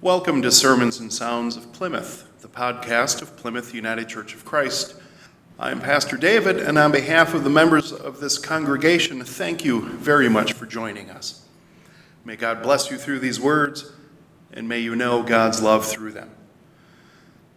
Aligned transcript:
Welcome 0.00 0.42
to 0.42 0.52
Sermons 0.52 1.00
and 1.00 1.12
Sounds 1.12 1.56
of 1.56 1.72
Plymouth, 1.72 2.30
the 2.40 2.46
podcast 2.46 3.20
of 3.20 3.36
Plymouth 3.36 3.74
United 3.74 4.08
Church 4.08 4.32
of 4.32 4.44
Christ. 4.44 4.94
I'm 5.58 5.80
Pastor 5.80 6.16
David, 6.16 6.58
and 6.58 6.78
on 6.78 6.92
behalf 6.92 7.34
of 7.34 7.42
the 7.42 7.50
members 7.50 7.90
of 7.90 8.20
this 8.20 8.38
congregation, 8.38 9.24
thank 9.24 9.64
you 9.64 9.88
very 9.88 10.28
much 10.28 10.52
for 10.52 10.66
joining 10.66 11.10
us. 11.10 11.42
May 12.24 12.36
God 12.36 12.62
bless 12.62 12.92
you 12.92 12.96
through 12.96 13.18
these 13.18 13.40
words, 13.40 13.90
and 14.52 14.68
may 14.68 14.78
you 14.78 14.94
know 14.94 15.24
God's 15.24 15.60
love 15.60 15.84
through 15.84 16.12
them. 16.12 16.30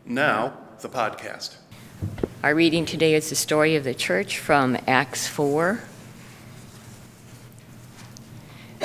Now, 0.04 0.58
the 0.80 0.90
podcast. 0.90 1.58
Our 2.42 2.56
reading 2.56 2.88
today 2.88 3.14
is 3.14 3.30
the 3.30 3.36
story 3.36 3.76
of 3.76 3.84
the 3.84 3.94
church 3.94 4.40
from 4.40 4.80
Acts 4.88 5.28
4. 5.28 5.84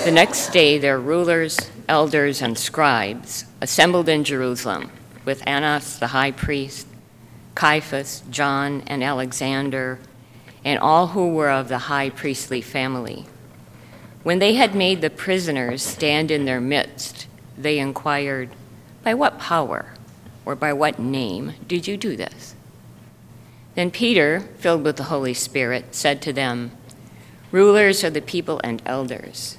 The 0.06 0.12
next 0.12 0.50
day, 0.50 0.78
their 0.78 1.00
rulers, 1.00 1.58
elders, 1.88 2.40
and 2.40 2.56
scribes 2.56 3.44
assembled 3.60 4.08
in 4.08 4.22
Jerusalem 4.22 4.92
with 5.24 5.42
Annas 5.44 5.98
the 5.98 6.06
high 6.06 6.30
priest, 6.30 6.86
Caiaphas, 7.56 8.22
John, 8.30 8.84
and 8.86 9.02
Alexander, 9.02 9.98
and 10.64 10.78
all 10.78 11.08
who 11.08 11.34
were 11.34 11.50
of 11.50 11.68
the 11.68 11.90
high 11.90 12.10
priestly 12.10 12.62
family. 12.62 13.26
When 14.22 14.38
they 14.38 14.54
had 14.54 14.76
made 14.76 15.00
the 15.00 15.10
prisoners 15.10 15.82
stand 15.82 16.30
in 16.30 16.44
their 16.44 16.60
midst, 16.60 17.26
they 17.58 17.80
inquired, 17.80 18.50
By 19.02 19.12
what 19.12 19.40
power 19.40 19.86
or 20.44 20.54
by 20.54 20.72
what 20.72 21.00
name 21.00 21.54
did 21.66 21.88
you 21.88 21.96
do 21.96 22.14
this? 22.14 22.54
Then 23.74 23.90
Peter, 23.90 24.38
filled 24.58 24.84
with 24.84 24.98
the 24.98 25.10
Holy 25.10 25.34
Spirit, 25.34 25.96
said 25.96 26.22
to 26.22 26.32
them, 26.32 26.70
Rulers 27.50 28.04
of 28.04 28.14
the 28.14 28.22
people 28.22 28.60
and 28.62 28.80
elders, 28.86 29.58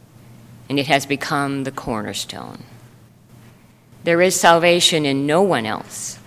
and 0.71 0.79
it 0.79 0.87
has 0.87 1.05
become 1.05 1.65
the 1.65 1.71
cornerstone. 1.71 2.63
There 4.05 4.21
is 4.21 4.39
salvation 4.39 5.05
in 5.05 5.25
no 5.25 5.41
one 5.41 5.65
else, 5.65 6.17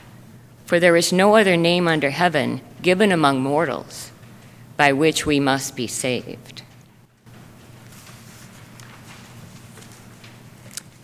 for 0.67 0.79
there 0.79 0.97
is 0.97 1.15
no 1.15 1.35
other 1.37 1.57
name 1.57 1.89
under 1.89 2.11
heaven 2.11 2.61
given 2.83 3.11
among 3.11 3.41
mortals 3.41 4.13
by 4.77 4.93
which 4.93 5.25
we 5.25 5.41
must 5.41 5.75
be 5.75 5.87
saved. 5.87 6.61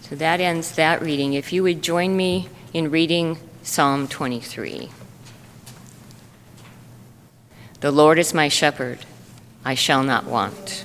So 0.03 0.17
that 0.17 0.43
ends 0.43 0.73
that 0.73 1.01
reading. 1.01 1.33
If 1.33 1.51
you 1.51 1.63
would 1.63 1.81
join 1.81 2.15
me 2.19 2.51
in 2.75 2.91
reading 2.91 3.39
Psalm 3.63 4.07
23. 4.07 4.91
The 7.81 7.91
Lord 7.91 8.19
is 8.19 8.35
my 8.35 8.49
shepherd, 8.49 8.99
I 9.65 9.73
shall 9.73 10.03
not 10.03 10.27
want. 10.27 10.85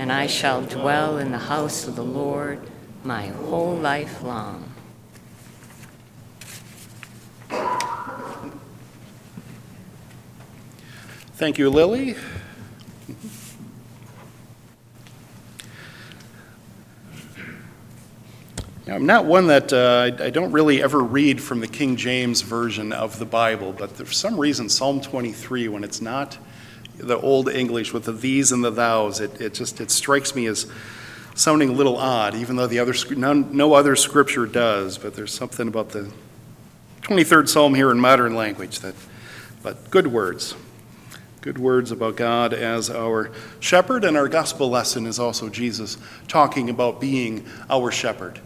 and 0.00 0.10
I 0.10 0.26
shall 0.26 0.62
dwell 0.62 1.18
in 1.18 1.30
the 1.30 1.36
house 1.36 1.86
of 1.86 1.94
the 1.94 2.02
Lord 2.02 2.58
my 3.04 3.26
whole 3.26 3.74
life 3.74 4.22
long. 4.22 4.72
Thank 11.34 11.58
you, 11.58 11.68
Lily. 11.68 12.16
Now, 18.86 18.94
I'm 18.94 19.04
not 19.04 19.26
one 19.26 19.48
that 19.48 19.70
uh, 19.70 20.12
I 20.18 20.30
don't 20.30 20.50
really 20.50 20.82
ever 20.82 21.00
read 21.00 21.42
from 21.42 21.60
the 21.60 21.68
King 21.68 21.96
James 21.96 22.40
Version 22.40 22.94
of 22.94 23.18
the 23.18 23.26
Bible, 23.26 23.74
but 23.74 23.90
for 23.90 24.06
some 24.06 24.40
reason, 24.40 24.70
Psalm 24.70 25.02
23, 25.02 25.68
when 25.68 25.84
it's 25.84 26.00
not 26.00 26.38
the 27.00 27.18
Old 27.18 27.48
English 27.48 27.92
with 27.92 28.04
the 28.04 28.12
these 28.12 28.52
and 28.52 28.62
the 28.62 28.70
thous, 28.70 29.20
it, 29.20 29.40
it 29.40 29.54
just 29.54 29.80
it 29.80 29.90
strikes 29.90 30.34
me 30.34 30.46
as 30.46 30.66
sounding 31.34 31.70
a 31.70 31.72
little 31.72 31.96
odd, 31.96 32.34
even 32.34 32.56
though 32.56 32.66
the 32.66 32.78
other 32.78 32.94
none, 33.16 33.56
no 33.56 33.74
other 33.74 33.96
scripture 33.96 34.46
does. 34.46 34.98
But 34.98 35.14
there's 35.14 35.32
something 35.32 35.68
about 35.68 35.90
the 35.90 36.10
23rd 37.02 37.48
Psalm 37.48 37.74
here 37.74 37.90
in 37.90 37.98
modern 37.98 38.34
language 38.34 38.80
that, 38.80 38.94
but 39.62 39.90
good 39.90 40.06
words, 40.06 40.54
good 41.40 41.58
words 41.58 41.90
about 41.90 42.16
God 42.16 42.52
as 42.52 42.90
our 42.90 43.30
shepherd, 43.58 44.04
and 44.04 44.16
our 44.16 44.28
gospel 44.28 44.68
lesson 44.68 45.06
is 45.06 45.18
also 45.18 45.48
Jesus 45.48 45.96
talking 46.28 46.68
about 46.68 47.00
being 47.00 47.46
our 47.68 47.90
shepherd. 47.90 48.40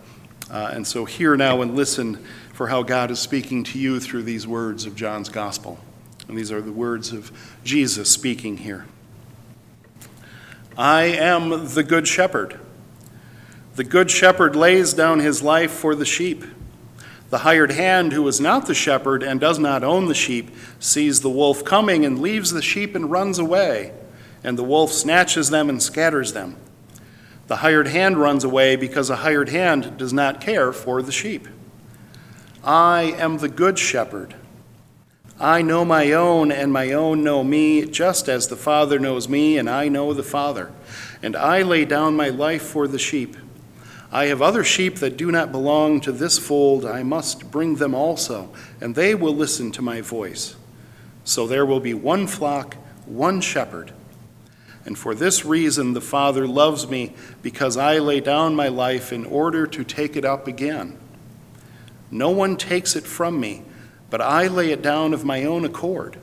Uh, 0.50 0.70
and 0.72 0.86
so 0.86 1.04
hear 1.04 1.36
now 1.36 1.62
and 1.62 1.74
listen 1.74 2.24
for 2.52 2.68
how 2.68 2.82
God 2.82 3.10
is 3.10 3.18
speaking 3.18 3.64
to 3.64 3.78
you 3.78 3.98
through 3.98 4.22
these 4.22 4.46
words 4.46 4.86
of 4.86 4.94
John's 4.94 5.28
gospel. 5.28 5.78
And 6.28 6.38
these 6.38 6.50
are 6.50 6.62
the 6.62 6.72
words 6.72 7.12
of 7.12 7.30
Jesus 7.64 8.10
speaking 8.10 8.58
here. 8.58 8.86
I 10.76 11.04
am 11.04 11.74
the 11.74 11.82
good 11.82 12.08
shepherd. 12.08 12.58
The 13.76 13.84
good 13.84 14.10
shepherd 14.10 14.56
lays 14.56 14.92
down 14.94 15.18
his 15.18 15.42
life 15.42 15.70
for 15.70 15.94
the 15.94 16.04
sheep. 16.04 16.44
The 17.30 17.38
hired 17.38 17.72
hand, 17.72 18.12
who 18.12 18.26
is 18.28 18.40
not 18.40 18.66
the 18.66 18.74
shepherd 18.74 19.22
and 19.22 19.40
does 19.40 19.58
not 19.58 19.82
own 19.82 20.06
the 20.06 20.14
sheep, 20.14 20.50
sees 20.78 21.20
the 21.20 21.30
wolf 21.30 21.64
coming 21.64 22.04
and 22.04 22.20
leaves 22.20 22.52
the 22.52 22.62
sheep 22.62 22.94
and 22.94 23.10
runs 23.10 23.38
away, 23.38 23.92
and 24.44 24.56
the 24.56 24.62
wolf 24.62 24.92
snatches 24.92 25.50
them 25.50 25.68
and 25.68 25.82
scatters 25.82 26.32
them. 26.32 26.56
The 27.46 27.56
hired 27.56 27.88
hand 27.88 28.16
runs 28.16 28.44
away 28.44 28.76
because 28.76 29.10
a 29.10 29.16
hired 29.16 29.48
hand 29.48 29.96
does 29.96 30.12
not 30.12 30.40
care 30.40 30.72
for 30.72 31.02
the 31.02 31.12
sheep. 31.12 31.48
I 32.62 33.14
am 33.18 33.38
the 33.38 33.48
good 33.48 33.78
shepherd. 33.78 34.34
I 35.40 35.62
know 35.62 35.84
my 35.84 36.12
own, 36.12 36.52
and 36.52 36.72
my 36.72 36.92
own 36.92 37.24
know 37.24 37.42
me, 37.42 37.86
just 37.86 38.28
as 38.28 38.46
the 38.46 38.56
Father 38.56 39.00
knows 39.00 39.28
me, 39.28 39.58
and 39.58 39.68
I 39.68 39.88
know 39.88 40.12
the 40.14 40.22
Father. 40.22 40.70
And 41.22 41.34
I 41.34 41.62
lay 41.62 41.84
down 41.84 42.14
my 42.14 42.28
life 42.28 42.62
for 42.62 42.86
the 42.86 43.00
sheep. 43.00 43.36
I 44.12 44.26
have 44.26 44.40
other 44.40 44.62
sheep 44.62 44.96
that 44.96 45.16
do 45.16 45.32
not 45.32 45.50
belong 45.50 46.00
to 46.02 46.12
this 46.12 46.38
fold. 46.38 46.86
I 46.86 47.02
must 47.02 47.50
bring 47.50 47.76
them 47.76 47.96
also, 47.96 48.52
and 48.80 48.94
they 48.94 49.16
will 49.16 49.34
listen 49.34 49.72
to 49.72 49.82
my 49.82 50.00
voice. 50.02 50.54
So 51.24 51.48
there 51.48 51.66
will 51.66 51.80
be 51.80 51.94
one 51.94 52.28
flock, 52.28 52.76
one 53.04 53.40
shepherd. 53.40 53.92
And 54.86 54.96
for 54.96 55.16
this 55.16 55.44
reason, 55.44 55.94
the 55.94 56.00
Father 56.00 56.46
loves 56.46 56.86
me, 56.88 57.12
because 57.42 57.76
I 57.76 57.98
lay 57.98 58.20
down 58.20 58.54
my 58.54 58.68
life 58.68 59.12
in 59.12 59.24
order 59.24 59.66
to 59.66 59.82
take 59.82 60.14
it 60.14 60.24
up 60.24 60.46
again. 60.46 60.96
No 62.08 62.30
one 62.30 62.56
takes 62.56 62.94
it 62.94 63.04
from 63.04 63.40
me 63.40 63.64
but 64.14 64.20
I 64.20 64.46
lay 64.46 64.70
it 64.70 64.80
down 64.80 65.12
of 65.12 65.24
my 65.24 65.42
own 65.42 65.64
accord. 65.64 66.16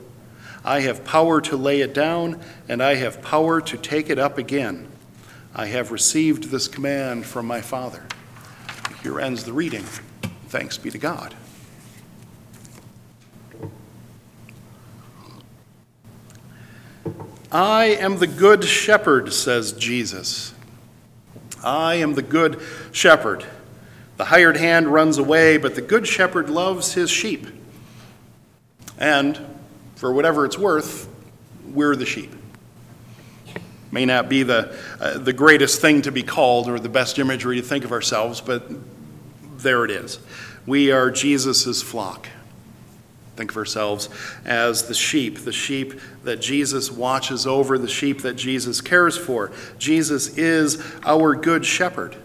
I 0.64 0.80
have 0.80 1.04
power 1.04 1.42
to 1.42 1.58
lay 1.58 1.82
it 1.82 1.92
down, 1.92 2.40
and 2.66 2.82
I 2.82 2.94
have 2.94 3.20
power 3.20 3.60
to 3.60 3.76
take 3.76 4.08
it 4.08 4.18
up 4.18 4.38
again. 4.38 4.88
I 5.54 5.66
have 5.66 5.92
received 5.92 6.44
this 6.44 6.68
command 6.68 7.26
from 7.26 7.46
my 7.46 7.60
Father. 7.60 8.02
Here 9.02 9.20
ends 9.20 9.44
the 9.44 9.52
reading. 9.52 9.84
Thanks 10.48 10.78
be 10.78 10.88
to 10.88 10.96
God. 10.96 11.34
I 17.52 17.84
am 18.00 18.16
the 18.16 18.26
good 18.26 18.64
shepherd, 18.64 19.34
says 19.34 19.72
Jesus. 19.72 20.54
I 21.62 21.96
am 21.96 22.14
the 22.14 22.22
good 22.22 22.58
shepherd. 22.90 23.44
The 24.16 24.24
hired 24.24 24.56
hand 24.56 24.88
runs 24.88 25.18
away, 25.18 25.58
but 25.58 25.74
the 25.74 25.82
good 25.82 26.06
shepherd 26.08 26.48
loves 26.48 26.94
his 26.94 27.10
sheep. 27.10 27.48
And 29.02 29.38
for 29.96 30.12
whatever 30.12 30.46
it's 30.46 30.56
worth, 30.56 31.08
we're 31.74 31.96
the 31.96 32.06
sheep. 32.06 32.32
May 33.90 34.06
not 34.06 34.28
be 34.28 34.44
the, 34.44 34.78
uh, 35.00 35.18
the 35.18 35.32
greatest 35.32 35.80
thing 35.80 36.02
to 36.02 36.12
be 36.12 36.22
called 36.22 36.68
or 36.68 36.78
the 36.78 36.88
best 36.88 37.18
imagery 37.18 37.56
to 37.56 37.66
think 37.66 37.84
of 37.84 37.90
ourselves, 37.90 38.40
but 38.40 38.62
there 39.58 39.84
it 39.84 39.90
is. 39.90 40.20
We 40.66 40.92
are 40.92 41.10
Jesus' 41.10 41.82
flock. 41.82 42.28
Think 43.34 43.50
of 43.50 43.56
ourselves 43.56 44.08
as 44.44 44.84
the 44.84 44.94
sheep, 44.94 45.40
the 45.40 45.52
sheep 45.52 46.00
that 46.22 46.40
Jesus 46.40 46.88
watches 46.90 47.44
over, 47.44 47.78
the 47.78 47.88
sheep 47.88 48.22
that 48.22 48.34
Jesus 48.34 48.80
cares 48.80 49.18
for. 49.18 49.50
Jesus 49.78 50.38
is 50.38 50.80
our 51.04 51.34
good 51.34 51.66
shepherd. 51.66 52.16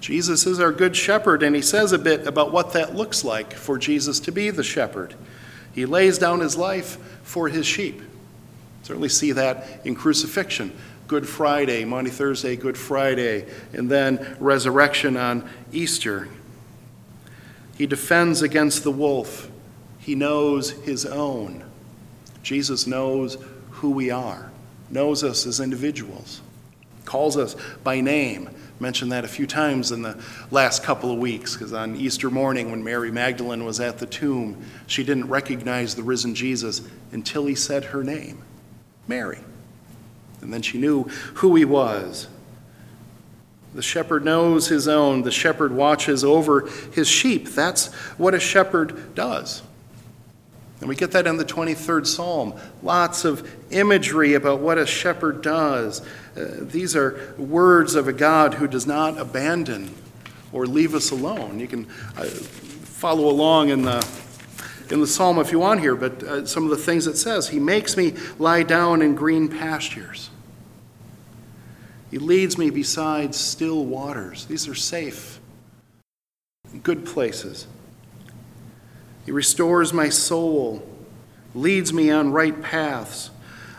Jesus 0.00 0.46
is 0.46 0.58
our 0.58 0.72
good 0.72 0.96
shepherd, 0.96 1.42
and 1.42 1.54
he 1.54 1.62
says 1.62 1.92
a 1.92 1.98
bit 1.98 2.26
about 2.26 2.52
what 2.52 2.72
that 2.72 2.96
looks 2.96 3.22
like 3.22 3.52
for 3.52 3.78
Jesus 3.78 4.18
to 4.20 4.32
be 4.32 4.50
the 4.50 4.64
shepherd. 4.64 5.14
He 5.74 5.86
lays 5.86 6.18
down 6.18 6.40
his 6.40 6.56
life 6.56 6.96
for 7.22 7.48
his 7.48 7.66
sheep. 7.66 8.02
Certainly 8.82 9.10
see 9.10 9.32
that 9.32 9.84
in 9.84 9.94
crucifixion. 9.94 10.72
Good 11.06 11.28
Friday, 11.28 11.84
Maundy, 11.84 12.10
Thursday, 12.10 12.56
Good 12.56 12.78
Friday, 12.78 13.46
and 13.72 13.90
then 13.90 14.36
resurrection 14.40 15.16
on 15.16 15.48
Easter. 15.72 16.28
He 17.76 17.86
defends 17.86 18.42
against 18.42 18.84
the 18.84 18.90
wolf. 18.90 19.50
He 19.98 20.14
knows 20.14 20.70
his 20.70 21.04
own. 21.04 21.64
Jesus 22.42 22.86
knows 22.86 23.36
who 23.70 23.90
we 23.90 24.10
are, 24.10 24.50
knows 24.88 25.22
us 25.24 25.46
as 25.46 25.60
individuals, 25.60 26.40
calls 27.04 27.36
us 27.36 27.54
by 27.82 28.00
name. 28.00 28.50
Mentioned 28.80 29.12
that 29.12 29.26
a 29.26 29.28
few 29.28 29.46
times 29.46 29.92
in 29.92 30.00
the 30.00 30.18
last 30.50 30.82
couple 30.82 31.12
of 31.12 31.18
weeks, 31.18 31.52
because 31.52 31.74
on 31.74 31.96
Easter 31.96 32.30
morning, 32.30 32.70
when 32.70 32.82
Mary 32.82 33.10
Magdalene 33.10 33.64
was 33.64 33.78
at 33.78 33.98
the 33.98 34.06
tomb, 34.06 34.64
she 34.86 35.04
didn't 35.04 35.28
recognize 35.28 35.94
the 35.94 36.02
risen 36.02 36.34
Jesus 36.34 36.80
until 37.12 37.44
he 37.44 37.54
said 37.54 37.84
her 37.84 38.02
name, 38.02 38.42
Mary. 39.06 39.40
And 40.40 40.50
then 40.50 40.62
she 40.62 40.78
knew 40.78 41.04
who 41.34 41.54
he 41.56 41.66
was. 41.66 42.26
The 43.74 43.82
shepherd 43.82 44.24
knows 44.24 44.68
his 44.68 44.88
own. 44.88 45.22
The 45.22 45.30
shepherd 45.30 45.72
watches 45.72 46.24
over 46.24 46.68
his 46.92 47.06
sheep. 47.06 47.50
That's 47.50 47.92
what 48.16 48.34
a 48.34 48.40
shepherd 48.40 49.14
does. 49.14 49.62
And 50.80 50.88
we 50.88 50.96
get 50.96 51.12
that 51.12 51.26
in 51.26 51.36
the 51.36 51.44
23rd 51.44 52.06
Psalm. 52.06 52.54
Lots 52.82 53.26
of 53.26 53.48
imagery 53.70 54.34
about 54.34 54.60
what 54.60 54.78
a 54.78 54.86
shepherd 54.86 55.42
does. 55.42 56.00
Uh, 56.36 56.46
these 56.60 56.94
are 56.94 57.34
words 57.36 57.94
of 57.94 58.06
a 58.08 58.12
God 58.12 58.54
who 58.54 58.68
does 58.68 58.86
not 58.86 59.18
abandon 59.18 59.94
or 60.52 60.66
leave 60.66 60.94
us 60.94 61.10
alone. 61.10 61.58
You 61.58 61.66
can 61.66 61.86
uh, 62.16 62.24
follow 62.24 63.28
along 63.28 63.70
in 63.70 63.82
the, 63.82 64.06
in 64.90 65.00
the 65.00 65.06
psalm 65.06 65.38
if 65.38 65.52
you 65.52 65.58
want 65.58 65.80
here, 65.80 65.96
but 65.96 66.22
uh, 66.22 66.46
some 66.46 66.64
of 66.64 66.70
the 66.70 66.76
things 66.76 67.06
it 67.06 67.16
says 67.16 67.48
He 67.48 67.58
makes 67.58 67.96
me 67.96 68.14
lie 68.38 68.62
down 68.62 69.02
in 69.02 69.14
green 69.14 69.48
pastures. 69.48 70.30
He 72.10 72.18
leads 72.18 72.58
me 72.58 72.70
beside 72.70 73.34
still 73.34 73.84
waters. 73.84 74.46
These 74.46 74.66
are 74.66 74.74
safe, 74.74 75.40
good 76.82 77.06
places. 77.06 77.66
He 79.26 79.32
restores 79.32 79.92
my 79.92 80.08
soul, 80.08 80.88
leads 81.54 81.92
me 81.92 82.10
on 82.10 82.32
right 82.32 82.60
paths. 82.60 83.30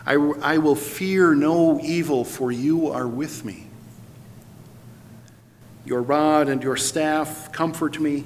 I, 0.04 0.14
I 0.14 0.58
will 0.58 0.74
fear 0.74 1.34
no 1.34 1.80
evil, 1.80 2.24
for 2.24 2.50
you 2.50 2.88
are 2.88 3.06
with 3.06 3.44
me. 3.44 3.68
Your 5.84 6.02
rod 6.02 6.48
and 6.48 6.62
your 6.62 6.76
staff 6.76 7.52
comfort 7.52 8.00
me. 8.00 8.24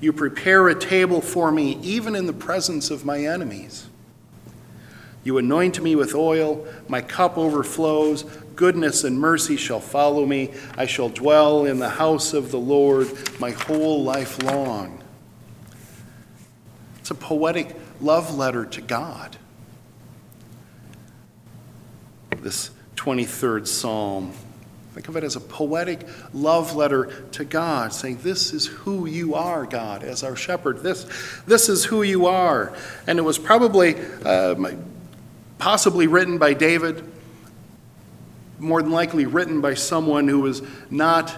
You 0.00 0.12
prepare 0.12 0.68
a 0.68 0.74
table 0.74 1.20
for 1.20 1.52
me, 1.52 1.78
even 1.82 2.16
in 2.16 2.26
the 2.26 2.32
presence 2.32 2.90
of 2.90 3.04
my 3.04 3.24
enemies. 3.24 3.86
You 5.22 5.36
anoint 5.36 5.82
me 5.82 5.94
with 5.94 6.14
oil, 6.14 6.66
my 6.88 7.02
cup 7.02 7.36
overflows. 7.36 8.22
Goodness 8.56 9.04
and 9.04 9.18
mercy 9.18 9.56
shall 9.56 9.80
follow 9.80 10.24
me. 10.24 10.52
I 10.76 10.86
shall 10.86 11.10
dwell 11.10 11.66
in 11.66 11.78
the 11.78 11.90
house 11.90 12.32
of 12.32 12.50
the 12.50 12.58
Lord 12.58 13.08
my 13.38 13.50
whole 13.50 14.02
life 14.02 14.42
long. 14.42 15.02
It's 16.98 17.10
a 17.10 17.14
poetic 17.14 17.76
love 18.00 18.34
letter 18.34 18.64
to 18.64 18.80
God. 18.80 19.36
This 22.42 22.70
23rd 22.96 23.66
Psalm. 23.66 24.32
Think 24.94 25.08
of 25.08 25.16
it 25.16 25.24
as 25.24 25.36
a 25.36 25.40
poetic 25.40 26.00
love 26.32 26.74
letter 26.74 27.24
to 27.32 27.44
God, 27.44 27.92
saying, 27.92 28.18
This 28.22 28.52
is 28.52 28.66
who 28.66 29.06
you 29.06 29.34
are, 29.34 29.64
God, 29.64 30.02
as 30.02 30.24
our 30.24 30.34
shepherd. 30.34 30.82
This, 30.82 31.06
this 31.46 31.68
is 31.68 31.84
who 31.84 32.02
you 32.02 32.26
are. 32.26 32.74
And 33.06 33.18
it 33.18 33.22
was 33.22 33.38
probably, 33.38 33.94
uh, 34.24 34.72
possibly 35.58 36.06
written 36.06 36.38
by 36.38 36.54
David, 36.54 37.04
more 38.58 38.82
than 38.82 38.90
likely 38.90 39.26
written 39.26 39.60
by 39.60 39.74
someone 39.74 40.26
who 40.26 40.40
was 40.40 40.62
not 40.90 41.34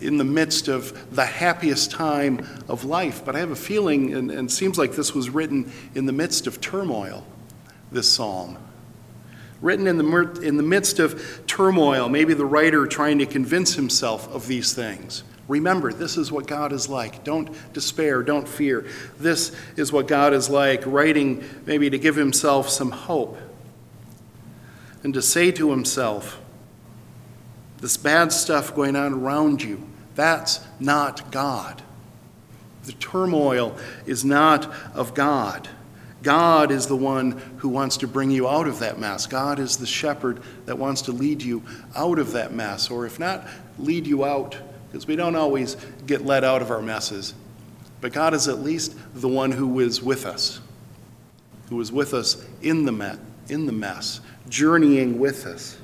in 0.00 0.18
the 0.18 0.24
midst 0.24 0.68
of 0.68 1.14
the 1.14 1.24
happiest 1.24 1.90
time 1.90 2.46
of 2.68 2.84
life. 2.84 3.24
But 3.24 3.36
I 3.36 3.38
have 3.38 3.50
a 3.50 3.56
feeling, 3.56 4.14
and, 4.14 4.30
and 4.30 4.50
seems 4.50 4.78
like 4.78 4.92
this 4.92 5.14
was 5.14 5.30
written 5.30 5.70
in 5.94 6.06
the 6.06 6.12
midst 6.12 6.46
of 6.46 6.60
turmoil, 6.60 7.24
this 7.92 8.10
psalm. 8.10 8.58
Written 9.60 9.86
in 9.86 9.96
the, 9.96 10.40
in 10.42 10.56
the 10.56 10.62
midst 10.62 10.98
of 10.98 11.42
turmoil, 11.46 12.08
maybe 12.08 12.34
the 12.34 12.44
writer 12.44 12.86
trying 12.86 13.18
to 13.18 13.26
convince 13.26 13.74
himself 13.74 14.28
of 14.34 14.46
these 14.46 14.74
things. 14.74 15.22
Remember, 15.48 15.92
this 15.92 16.16
is 16.16 16.32
what 16.32 16.46
God 16.46 16.72
is 16.72 16.88
like. 16.88 17.24
Don't 17.24 17.50
despair, 17.72 18.22
don't 18.22 18.48
fear. 18.48 18.86
This 19.18 19.54
is 19.76 19.92
what 19.92 20.08
God 20.08 20.32
is 20.34 20.50
like, 20.50 20.82
writing 20.84 21.44
maybe 21.64 21.88
to 21.88 21.98
give 21.98 22.16
himself 22.16 22.68
some 22.68 22.90
hope 22.90 23.38
and 25.06 25.14
to 25.14 25.22
say 25.22 25.52
to 25.52 25.70
himself, 25.70 26.40
this 27.78 27.96
bad 27.96 28.32
stuff 28.32 28.74
going 28.74 28.96
on 28.96 29.12
around 29.12 29.62
you, 29.62 29.86
that's 30.16 30.58
not 30.80 31.30
God. 31.30 31.80
The 32.86 32.92
turmoil 32.92 33.76
is 34.04 34.24
not 34.24 34.72
of 34.94 35.14
God. 35.14 35.68
God 36.22 36.70
is 36.70 36.86
the 36.86 36.96
one 36.96 37.32
who 37.58 37.68
wants 37.68 37.98
to 37.98 38.08
bring 38.08 38.30
you 38.30 38.48
out 38.48 38.66
of 38.66 38.78
that 38.78 38.98
mess. 38.98 39.26
God 39.26 39.58
is 39.58 39.76
the 39.76 39.86
shepherd 39.86 40.42
that 40.64 40.78
wants 40.78 41.02
to 41.02 41.12
lead 41.12 41.42
you 41.42 41.62
out 41.94 42.18
of 42.18 42.32
that 42.32 42.52
mess, 42.52 42.90
or 42.90 43.06
if 43.06 43.18
not, 43.18 43.46
lead 43.78 44.06
you 44.06 44.24
out, 44.24 44.56
because 44.88 45.06
we 45.06 45.16
don't 45.16 45.36
always 45.36 45.76
get 46.06 46.24
led 46.24 46.42
out 46.42 46.62
of 46.62 46.70
our 46.70 46.80
messes. 46.80 47.34
But 48.00 48.12
God 48.12 48.34
is 48.34 48.48
at 48.48 48.60
least 48.60 48.96
the 49.14 49.28
one 49.28 49.52
who 49.52 49.80
is 49.80 50.02
with 50.02 50.26
us, 50.26 50.60
who 51.68 51.80
is 51.80 51.92
with 51.92 52.14
us 52.14 52.44
in 52.62 52.84
the, 52.84 52.92
me- 52.92 53.18
in 53.48 53.66
the 53.66 53.72
mess, 53.72 54.20
journeying 54.48 55.18
with 55.18 55.46
us. 55.46 55.76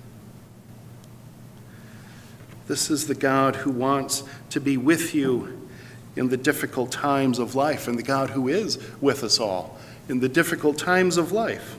This 2.69 2.91
is 2.91 3.07
the 3.07 3.15
God 3.15 3.57
who 3.57 3.71
wants 3.71 4.23
to 4.51 4.61
be 4.61 4.77
with 4.77 5.15
you 5.15 5.69
in 6.17 6.29
the 6.29 6.37
difficult 6.37 6.91
times 6.91 7.39
of 7.39 7.55
life, 7.55 7.87
and 7.87 7.99
the 7.99 8.03
God 8.03 8.31
who 8.31 8.49
is 8.49 8.79
with 9.01 9.25
us 9.25 9.39
all 9.39 9.79
in 10.09 10.21
the 10.21 10.29
difficult 10.29 10.79
times 10.79 11.17
of 11.17 11.33
life. 11.33 11.77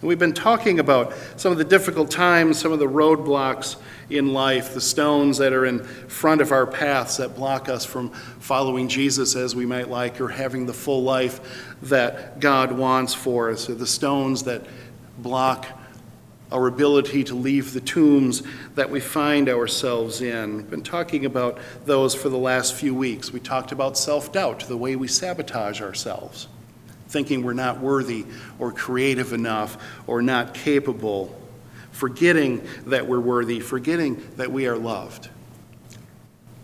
And 0.00 0.08
we've 0.08 0.18
been 0.18 0.34
talking 0.34 0.80
about 0.80 1.14
some 1.36 1.50
of 1.50 1.58
the 1.58 1.64
difficult 1.64 2.10
times, 2.10 2.58
some 2.58 2.72
of 2.72 2.78
the 2.78 2.86
roadblocks 2.86 3.76
in 4.10 4.32
life, 4.32 4.74
the 4.74 4.80
stones 4.80 5.38
that 5.38 5.52
are 5.52 5.64
in 5.64 5.82
front 5.82 6.40
of 6.40 6.52
our 6.52 6.66
paths 6.66 7.16
that 7.16 7.34
block 7.34 7.68
us 7.68 7.84
from 7.86 8.10
following 8.10 8.88
Jesus 8.88 9.34
as 9.34 9.56
we 9.56 9.64
might 9.64 9.88
like 9.88 10.20
or 10.20 10.28
having 10.28 10.66
the 10.66 10.74
full 10.74 11.02
life 11.02 11.40
that 11.82 12.38
God 12.40 12.72
wants 12.72 13.14
for 13.14 13.50
us, 13.50 13.70
or 13.70 13.74
the 13.74 13.86
stones 13.86 14.42
that 14.44 14.62
block 15.18 15.66
our 16.52 16.66
ability 16.68 17.24
to 17.24 17.34
leave 17.34 17.72
the 17.72 17.80
tombs 17.80 18.42
that 18.74 18.88
we 18.88 19.00
find 19.00 19.48
ourselves 19.48 20.20
in. 20.20 20.56
We've 20.56 20.70
been 20.70 20.82
talking 20.82 21.24
about 21.24 21.58
those 21.84 22.14
for 22.14 22.28
the 22.28 22.38
last 22.38 22.74
few 22.74 22.94
weeks. 22.94 23.32
We 23.32 23.40
talked 23.40 23.72
about 23.72 23.96
self 23.96 24.32
doubt, 24.32 24.60
the 24.60 24.76
way 24.76 24.94
we 24.96 25.08
sabotage 25.08 25.80
ourselves, 25.80 26.46
thinking 27.14 27.44
we're 27.44 27.52
not 27.54 27.78
worthy 27.78 28.26
or 28.58 28.72
creative 28.72 29.32
enough 29.32 29.78
or 30.08 30.20
not 30.20 30.52
capable, 30.52 31.40
forgetting 31.92 32.66
that 32.86 33.06
we're 33.06 33.20
worthy, 33.20 33.60
forgetting 33.60 34.20
that 34.36 34.50
we 34.50 34.66
are 34.66 34.76
loved. 34.76 35.28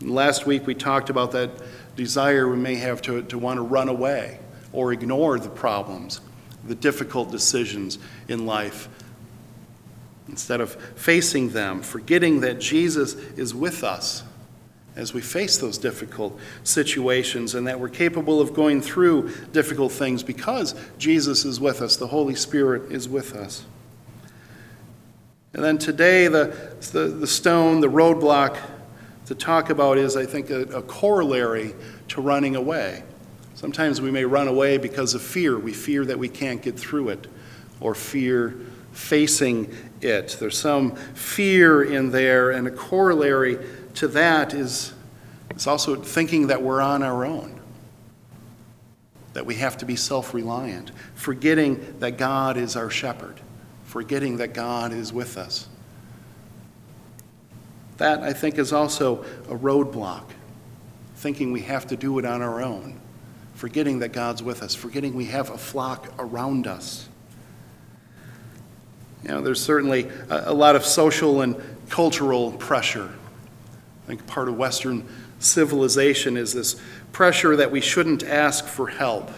Last 0.00 0.46
week 0.46 0.66
we 0.66 0.74
talked 0.74 1.08
about 1.08 1.30
that 1.32 1.52
desire 1.94 2.48
we 2.48 2.56
may 2.56 2.74
have 2.74 3.00
to, 3.02 3.22
to 3.22 3.38
want 3.38 3.58
to 3.58 3.62
run 3.62 3.88
away 3.88 4.40
or 4.72 4.92
ignore 4.92 5.38
the 5.38 5.48
problems, 5.48 6.20
the 6.66 6.74
difficult 6.74 7.30
decisions 7.30 8.00
in 8.26 8.44
life 8.44 8.88
instead 10.28 10.60
of 10.60 10.74
facing 10.96 11.50
them, 11.50 11.80
forgetting 11.80 12.40
that 12.40 12.58
Jesus 12.58 13.14
is 13.14 13.54
with 13.54 13.84
us 13.84 14.24
as 15.00 15.14
we 15.14 15.22
face 15.22 15.56
those 15.56 15.78
difficult 15.78 16.38
situations 16.62 17.54
and 17.54 17.66
that 17.66 17.80
we're 17.80 17.88
capable 17.88 18.38
of 18.38 18.52
going 18.52 18.82
through 18.82 19.30
difficult 19.52 19.90
things 19.90 20.22
because 20.22 20.74
Jesus 20.98 21.46
is 21.46 21.58
with 21.58 21.80
us, 21.80 21.96
the 21.96 22.06
Holy 22.06 22.34
Spirit 22.34 22.92
is 22.92 23.08
with 23.08 23.34
us. 23.34 23.64
And 25.54 25.64
then 25.64 25.78
today, 25.78 26.28
the, 26.28 26.54
the, 26.92 27.08
the 27.08 27.26
stone, 27.26 27.80
the 27.80 27.88
roadblock 27.88 28.58
to 29.24 29.34
talk 29.34 29.70
about 29.70 29.96
is, 29.96 30.16
I 30.16 30.26
think, 30.26 30.50
a, 30.50 30.60
a 30.64 30.82
corollary 30.82 31.74
to 32.08 32.20
running 32.20 32.54
away. 32.54 33.02
Sometimes 33.54 34.02
we 34.02 34.10
may 34.10 34.26
run 34.26 34.48
away 34.48 34.76
because 34.76 35.14
of 35.14 35.22
fear. 35.22 35.58
We 35.58 35.72
fear 35.72 36.04
that 36.04 36.18
we 36.18 36.28
can't 36.28 36.60
get 36.60 36.78
through 36.78 37.08
it, 37.08 37.26
or 37.80 37.94
fear 37.94 38.54
facing 38.92 39.74
it. 40.02 40.36
There's 40.38 40.58
some 40.58 40.94
fear 41.14 41.84
in 41.84 42.10
there, 42.10 42.50
and 42.50 42.66
a 42.68 42.70
corollary 42.70 43.58
to 44.00 44.08
that 44.08 44.54
is, 44.54 44.94
is 45.54 45.66
also 45.66 45.94
thinking 45.94 46.46
that 46.46 46.62
we're 46.62 46.80
on 46.80 47.02
our 47.02 47.26
own, 47.26 47.60
that 49.34 49.44
we 49.44 49.56
have 49.56 49.76
to 49.76 49.84
be 49.84 49.94
self 49.94 50.32
reliant, 50.32 50.90
forgetting 51.14 51.98
that 51.98 52.16
God 52.16 52.56
is 52.56 52.76
our 52.76 52.88
shepherd, 52.88 53.38
forgetting 53.84 54.38
that 54.38 54.54
God 54.54 54.94
is 54.94 55.12
with 55.12 55.36
us. 55.36 55.68
That, 57.98 58.22
I 58.22 58.32
think, 58.32 58.58
is 58.58 58.72
also 58.72 59.22
a 59.50 59.54
roadblock, 59.54 60.24
thinking 61.16 61.52
we 61.52 61.60
have 61.60 61.86
to 61.88 61.96
do 61.96 62.18
it 62.18 62.24
on 62.24 62.40
our 62.40 62.62
own, 62.62 62.98
forgetting 63.52 63.98
that 63.98 64.14
God's 64.14 64.42
with 64.42 64.62
us, 64.62 64.74
forgetting 64.74 65.12
we 65.12 65.26
have 65.26 65.50
a 65.50 65.58
flock 65.58 66.08
around 66.18 66.66
us. 66.66 67.06
You 69.24 69.28
know, 69.28 69.42
there's 69.42 69.62
certainly 69.62 70.08
a, 70.30 70.44
a 70.46 70.54
lot 70.54 70.74
of 70.74 70.86
social 70.86 71.42
and 71.42 71.54
cultural 71.90 72.52
pressure. 72.52 73.10
I 74.10 74.14
think 74.14 74.26
part 74.26 74.48
of 74.48 74.56
Western 74.56 75.06
civilization 75.38 76.36
is 76.36 76.52
this 76.52 76.74
pressure 77.12 77.54
that 77.54 77.70
we 77.70 77.80
shouldn't 77.80 78.24
ask 78.24 78.64
for 78.64 78.88
help, 78.88 79.30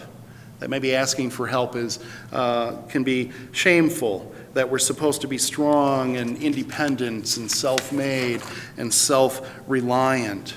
that 0.57 0.67
maybe 0.71 0.95
asking 0.95 1.29
for 1.29 1.45
help 1.45 1.75
is, 1.75 1.99
uh, 2.31 2.77
can 2.89 3.03
be 3.03 3.31
shameful, 3.51 4.33
that 4.55 4.71
we're 4.71 4.79
supposed 4.79 5.21
to 5.21 5.27
be 5.27 5.37
strong 5.37 6.17
and 6.17 6.41
independent 6.41 7.37
and 7.37 7.51
self 7.51 7.91
made 7.91 8.41
and 8.75 8.91
self 8.91 9.47
reliant. 9.67 10.55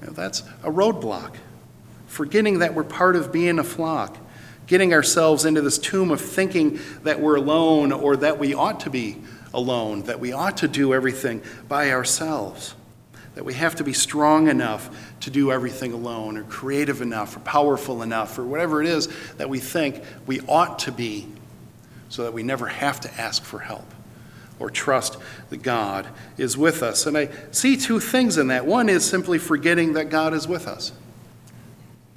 That's 0.00 0.40
a 0.64 0.72
roadblock. 0.72 1.36
Forgetting 2.08 2.58
that 2.58 2.74
we're 2.74 2.82
part 2.82 3.14
of 3.14 3.30
being 3.30 3.60
a 3.60 3.64
flock, 3.64 4.16
getting 4.66 4.92
ourselves 4.92 5.44
into 5.44 5.60
this 5.60 5.78
tomb 5.78 6.10
of 6.10 6.20
thinking 6.20 6.80
that 7.04 7.20
we're 7.20 7.36
alone 7.36 7.92
or 7.92 8.16
that 8.16 8.40
we 8.40 8.54
ought 8.54 8.80
to 8.80 8.90
be 8.90 9.18
alone, 9.52 10.02
that 10.02 10.20
we 10.20 10.32
ought 10.32 10.58
to 10.58 10.68
do 10.68 10.94
everything 10.94 11.42
by 11.68 11.90
ourselves, 11.90 12.74
that 13.34 13.44
we 13.44 13.54
have 13.54 13.76
to 13.76 13.84
be 13.84 13.92
strong 13.92 14.48
enough 14.48 14.90
to 15.20 15.30
do 15.30 15.52
everything 15.52 15.92
alone, 15.92 16.36
or 16.36 16.44
creative 16.44 17.02
enough, 17.02 17.36
or 17.36 17.40
powerful 17.40 18.02
enough, 18.02 18.38
or 18.38 18.44
whatever 18.44 18.80
it 18.80 18.88
is 18.88 19.08
that 19.36 19.48
we 19.48 19.58
think 19.58 20.02
we 20.26 20.40
ought 20.42 20.78
to 20.80 20.92
be 20.92 21.26
so 22.08 22.24
that 22.24 22.32
we 22.32 22.42
never 22.42 22.66
have 22.66 23.00
to 23.00 23.20
ask 23.20 23.42
for 23.42 23.60
help 23.60 23.86
or 24.58 24.68
trust 24.70 25.16
that 25.48 25.62
God 25.62 26.06
is 26.36 26.56
with 26.56 26.82
us. 26.82 27.06
And 27.06 27.16
I 27.16 27.30
see 27.50 27.76
two 27.76 27.98
things 27.98 28.36
in 28.36 28.48
that. 28.48 28.66
One 28.66 28.88
is 28.88 29.04
simply 29.08 29.38
forgetting 29.38 29.94
that 29.94 30.10
God 30.10 30.34
is 30.34 30.46
with 30.46 30.68
us, 30.68 30.92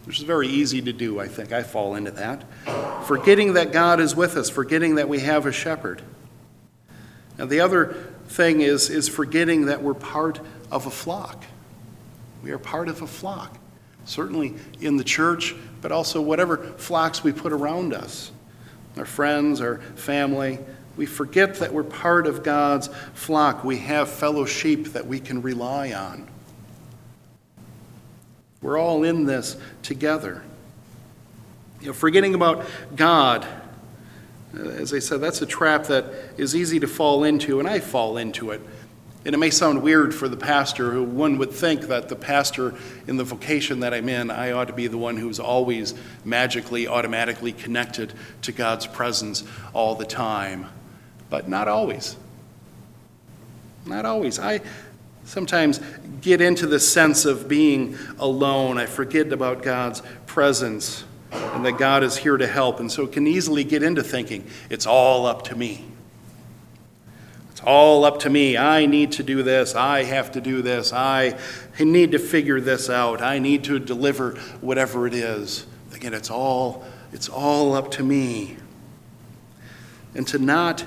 which 0.06 0.20
is 0.20 0.26
very 0.26 0.50
easy 0.50 0.82
to 0.82 0.92
do, 0.92 1.20
I 1.20 1.28
think. 1.28 1.54
I 1.54 1.64
fall 1.64 1.96
into 1.96 2.12
that. 2.12 2.44
Forgetting 3.06 3.54
that 3.54 3.72
God 3.72 4.00
is 4.00 4.16
with 4.16 4.36
us, 4.36 4.50
forgetting 4.50 4.96
that 4.96 5.08
we 5.08 5.20
have 5.20 5.46
a 5.46 5.52
shepherd. 5.52 6.02
And 7.44 7.52
the 7.52 7.60
other 7.60 7.94
thing 8.28 8.62
is, 8.62 8.90
is 8.90 9.10
forgetting 9.10 9.66
that 9.66 9.84
we're 9.84 9.94
part 9.94 10.40
of 10.72 10.86
a 10.86 10.90
flock. 10.90 11.44
We 12.42 12.52
are 12.52 12.58
part 12.58 12.88
of 12.88 13.02
a 13.02 13.08
flock, 13.08 13.58
certainly 14.06 14.56
in 14.80 14.96
the 14.96 15.04
church, 15.04 15.54
but 15.82 15.92
also 15.92 16.22
whatever 16.22 16.56
flocks 16.56 17.22
we 17.22 17.34
put 17.34 17.52
around 17.52 17.94
us 17.94 18.32
our 18.96 19.04
friends, 19.04 19.60
our 19.60 19.80
family. 19.96 20.58
We 20.96 21.06
forget 21.06 21.56
that 21.56 21.74
we're 21.74 21.84
part 21.84 22.28
of 22.28 22.44
God's 22.44 22.88
flock. 23.14 23.66
We 23.66 23.80
have 23.80 24.08
fellow 24.08 24.46
sheep 24.46 24.94
that 24.94 25.06
we 25.06 25.20
can 25.20 25.42
rely 25.42 25.92
on. 25.92 26.30
We're 28.62 28.78
all 28.78 29.04
in 29.04 29.26
this 29.26 29.58
together. 29.82 30.44
You 31.82 31.88
know, 31.88 31.94
forgetting 31.94 32.36
about 32.36 32.66
God, 32.96 33.46
Uh, 34.56 34.62
as 34.70 34.94
I 34.94 35.00
said, 35.00 35.22
that's 35.22 35.42
a 35.42 35.46
trap 35.46 35.86
that 35.86 36.06
is 36.38 36.56
easy 36.56 36.80
to 36.80 36.88
fall 36.88 37.24
into, 37.24 37.60
and 37.60 37.68
I 37.68 37.80
fall 37.80 38.18
into 38.18 38.52
it. 38.52 38.62
And 39.26 39.34
it 39.34 39.38
may 39.38 39.50
sound 39.50 39.82
weird 39.82 40.14
for 40.14 40.28
the 40.28 40.36
pastor, 40.36 40.92
who 40.92 41.04
one 41.04 41.38
would 41.38 41.52
think 41.52 41.84
that 41.84 42.10
the 42.10 42.16
pastor 42.16 42.76
in 43.08 43.16
the 43.16 43.24
vocation 43.24 43.80
that 43.80 43.94
I'm 43.94 44.10
in, 44.10 44.30
I 44.30 44.52
ought 44.52 44.68
to 44.68 44.74
be 44.74 44.88
the 44.88 44.98
one 44.98 45.16
who's 45.16 45.40
always 45.40 45.94
magically, 46.26 46.88
automatically 46.88 47.54
connected 47.54 48.14
to 48.42 48.52
God's 48.52 48.86
presence 48.86 49.46
all 49.74 49.96
the 49.96 50.06
time. 50.06 50.68
But 51.30 51.48
not 51.48 51.70
always. 51.70 52.18
Not 53.86 54.06
always. 54.06 54.40
I 54.40 54.60
sometimes 55.24 55.80
get 56.20 56.42
into 56.42 56.68
the 56.68 56.80
sense 56.80 57.24
of 57.24 57.48
being 57.48 57.98
alone. 58.20 58.78
I 58.78 58.88
forget 58.88 59.32
about 59.32 59.64
God's 59.64 60.02
presence 60.26 61.06
and 61.34 61.66
that 61.66 61.78
God 61.78 62.04
is 62.04 62.18
here 62.18 62.38
to 62.38 62.48
help. 62.48 62.80
And 62.80 62.92
so 62.92 63.04
it 63.04 63.12
can 63.12 63.28
easily 63.28 63.64
get 63.64 63.84
into 63.84 64.04
thinking, 64.04 64.46
it's 64.70 64.86
all 64.86 65.26
up 65.26 65.44
to 65.46 65.56
me 65.56 65.86
It's 67.52 67.62
all 67.62 68.04
up 68.04 68.20
to 68.20 68.30
me. 68.30 68.58
I 68.58 68.86
need 68.86 69.14
to 69.14 69.24
do 69.24 69.44
this. 69.44 69.76
I 69.76 70.04
have 70.04 70.32
to 70.34 70.42
do 70.42 70.62
this. 70.62 70.92
I 70.92 71.38
need 71.80 72.12
to 72.12 72.20
figure 72.20 72.60
this 72.60 72.90
out. 72.90 73.22
I 73.22 73.40
need 73.40 73.64
to 73.66 73.80
deliver 73.80 74.32
whatever 74.62 75.08
it 75.08 75.14
is. 75.14 75.66
Again, 75.94 76.14
it's 76.14 76.30
all 76.32 76.84
it's 77.12 77.30
all 77.30 77.76
up 77.76 77.92
to 77.92 78.04
me. 78.04 78.58
And 80.16 80.28
to 80.28 80.40
not 80.40 80.84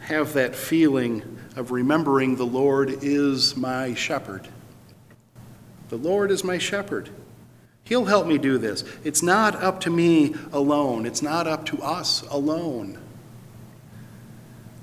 have 0.00 0.32
that 0.32 0.56
feeling 0.56 1.38
of 1.56 1.70
remembering 1.70 2.36
the 2.36 2.46
Lord 2.46 3.02
is 3.02 3.56
my 3.56 3.94
shepherd. 3.94 4.48
The 5.90 5.96
Lord 5.96 6.30
is 6.30 6.42
my 6.42 6.58
shepherd. 6.58 7.10
He'll 7.90 8.04
help 8.04 8.28
me 8.28 8.38
do 8.38 8.56
this. 8.56 8.84
It's 9.02 9.20
not 9.20 9.56
up 9.56 9.80
to 9.80 9.90
me 9.90 10.36
alone. 10.52 11.06
It's 11.06 11.22
not 11.22 11.48
up 11.48 11.66
to 11.66 11.82
us 11.82 12.22
alone. 12.30 13.00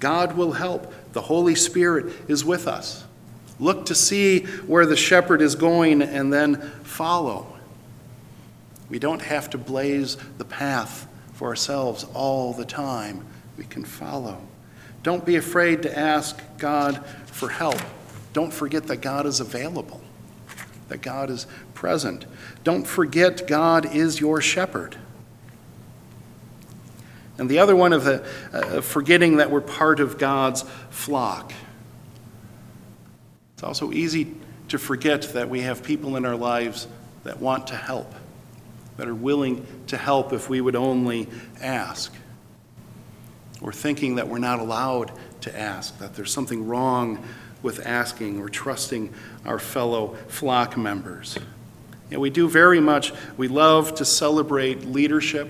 God 0.01 0.35
will 0.35 0.51
help. 0.51 0.93
The 1.13 1.21
Holy 1.21 1.55
Spirit 1.55 2.13
is 2.27 2.43
with 2.43 2.67
us. 2.67 3.05
Look 3.61 3.85
to 3.85 3.95
see 3.95 4.41
where 4.41 4.85
the 4.85 4.97
shepherd 4.97 5.41
is 5.41 5.55
going 5.55 6.01
and 6.01 6.33
then 6.33 6.59
follow. 6.83 7.57
We 8.89 8.99
don't 8.99 9.21
have 9.21 9.49
to 9.51 9.57
blaze 9.57 10.17
the 10.37 10.43
path 10.43 11.07
for 11.31 11.47
ourselves 11.47 12.05
all 12.13 12.51
the 12.51 12.65
time. 12.65 13.25
We 13.57 13.63
can 13.63 13.85
follow. 13.85 14.41
Don't 15.03 15.25
be 15.25 15.37
afraid 15.37 15.81
to 15.83 15.97
ask 15.97 16.41
God 16.57 17.05
for 17.27 17.47
help. 17.47 17.79
Don't 18.33 18.51
forget 18.51 18.83
that 18.87 18.97
God 18.97 19.25
is 19.25 19.39
available, 19.39 20.01
that 20.89 21.01
God 21.01 21.29
is 21.29 21.47
present. 21.73 22.25
Don't 22.63 22.85
forget 22.85 23.47
God 23.47 23.93
is 23.95 24.19
your 24.19 24.41
shepherd. 24.41 24.97
And 27.37 27.49
the 27.49 27.59
other 27.59 27.75
one 27.75 27.93
of 27.93 28.03
the 28.03 28.25
uh, 28.51 28.81
forgetting 28.81 29.37
that 29.37 29.51
we're 29.51 29.61
part 29.61 29.99
of 29.99 30.17
God's 30.17 30.63
flock. 30.89 31.53
It's 33.53 33.63
also 33.63 33.91
easy 33.91 34.33
to 34.69 34.77
forget 34.77 35.21
that 35.33 35.49
we 35.49 35.61
have 35.61 35.83
people 35.83 36.15
in 36.15 36.25
our 36.25 36.35
lives 36.35 36.87
that 37.23 37.39
want 37.39 37.67
to 37.67 37.75
help, 37.75 38.13
that 38.97 39.07
are 39.07 39.15
willing 39.15 39.65
to 39.87 39.97
help 39.97 40.33
if 40.33 40.49
we 40.49 40.61
would 40.61 40.75
only 40.75 41.27
ask. 41.61 42.13
Or 43.61 43.71
thinking 43.71 44.15
that 44.15 44.27
we're 44.27 44.37
not 44.37 44.59
allowed 44.59 45.11
to 45.41 45.57
ask, 45.57 45.97
that 45.99 46.15
there's 46.15 46.31
something 46.31 46.67
wrong 46.67 47.23
with 47.61 47.85
asking 47.85 48.39
or 48.39 48.49
trusting 48.49 49.13
our 49.45 49.59
fellow 49.59 50.15
flock 50.27 50.77
members. 50.77 51.37
And 52.11 52.21
we 52.21 52.29
do 52.29 52.47
very 52.47 52.79
much, 52.79 53.11
we 53.35 53.47
love 53.47 53.95
to 53.95 54.05
celebrate 54.05 54.85
leadership 54.85 55.49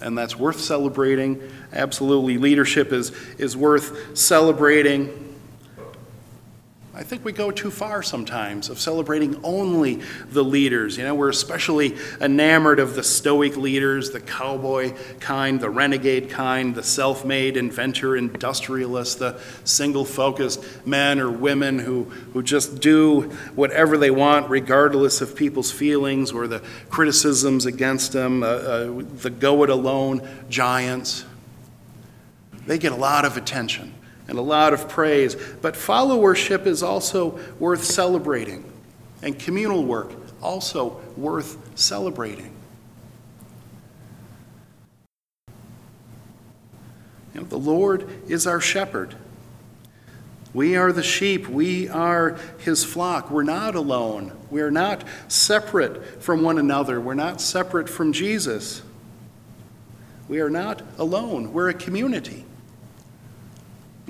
and 0.00 0.16
that's 0.16 0.36
worth 0.36 0.60
celebrating. 0.60 1.40
Absolutely, 1.72 2.38
leadership 2.38 2.92
is, 2.92 3.10
is 3.38 3.56
worth 3.56 4.16
celebrating. 4.16 5.29
I 6.92 7.04
think 7.04 7.24
we 7.24 7.30
go 7.30 7.52
too 7.52 7.70
far 7.70 8.02
sometimes 8.02 8.68
of 8.68 8.80
celebrating 8.80 9.38
only 9.44 10.00
the 10.28 10.42
leaders. 10.42 10.98
You 10.98 11.04
know, 11.04 11.14
we're 11.14 11.28
especially 11.28 11.96
enamored 12.20 12.80
of 12.80 12.96
the 12.96 13.04
stoic 13.04 13.56
leaders, 13.56 14.10
the 14.10 14.18
cowboy 14.18 14.94
kind, 15.20 15.60
the 15.60 15.70
renegade 15.70 16.30
kind, 16.30 16.74
the 16.74 16.82
self 16.82 17.24
made 17.24 17.56
inventor, 17.56 18.16
industrialist, 18.16 19.20
the 19.20 19.40
single 19.62 20.04
focused 20.04 20.64
men 20.84 21.20
or 21.20 21.30
women 21.30 21.78
who, 21.78 22.04
who 22.32 22.42
just 22.42 22.80
do 22.80 23.22
whatever 23.54 23.96
they 23.96 24.10
want, 24.10 24.50
regardless 24.50 25.20
of 25.20 25.36
people's 25.36 25.70
feelings 25.70 26.32
or 26.32 26.48
the 26.48 26.60
criticisms 26.88 27.66
against 27.66 28.12
them, 28.12 28.42
uh, 28.42 28.46
uh, 28.46 29.02
the 29.18 29.30
go 29.30 29.62
it 29.62 29.70
alone 29.70 30.28
giants. 30.48 31.24
They 32.66 32.78
get 32.78 32.90
a 32.90 32.96
lot 32.96 33.24
of 33.24 33.36
attention 33.36 33.94
and 34.30 34.38
a 34.38 34.42
lot 34.42 34.72
of 34.72 34.88
praise. 34.88 35.34
But 35.60 35.74
followership 35.74 36.64
is 36.64 36.84
also 36.84 37.38
worth 37.58 37.82
celebrating, 37.82 38.64
and 39.22 39.38
communal 39.38 39.84
work 39.84 40.12
also 40.40 41.00
worth 41.16 41.58
celebrating. 41.78 42.54
You 47.34 47.40
know, 47.40 47.42
the 47.42 47.58
Lord 47.58 48.08
is 48.30 48.46
our 48.46 48.60
shepherd. 48.60 49.16
We 50.54 50.76
are 50.76 50.92
the 50.92 51.02
sheep. 51.02 51.48
We 51.48 51.88
are 51.88 52.36
his 52.58 52.84
flock. 52.84 53.30
We're 53.30 53.42
not 53.42 53.74
alone. 53.74 54.32
We 54.48 54.62
are 54.62 54.70
not 54.70 55.04
separate 55.28 56.22
from 56.22 56.42
one 56.42 56.58
another. 56.58 57.00
We're 57.00 57.14
not 57.14 57.40
separate 57.40 57.88
from 57.88 58.12
Jesus. 58.12 58.82
We 60.28 60.40
are 60.40 60.50
not 60.50 60.82
alone. 60.98 61.52
We're 61.52 61.68
a 61.68 61.74
community. 61.74 62.44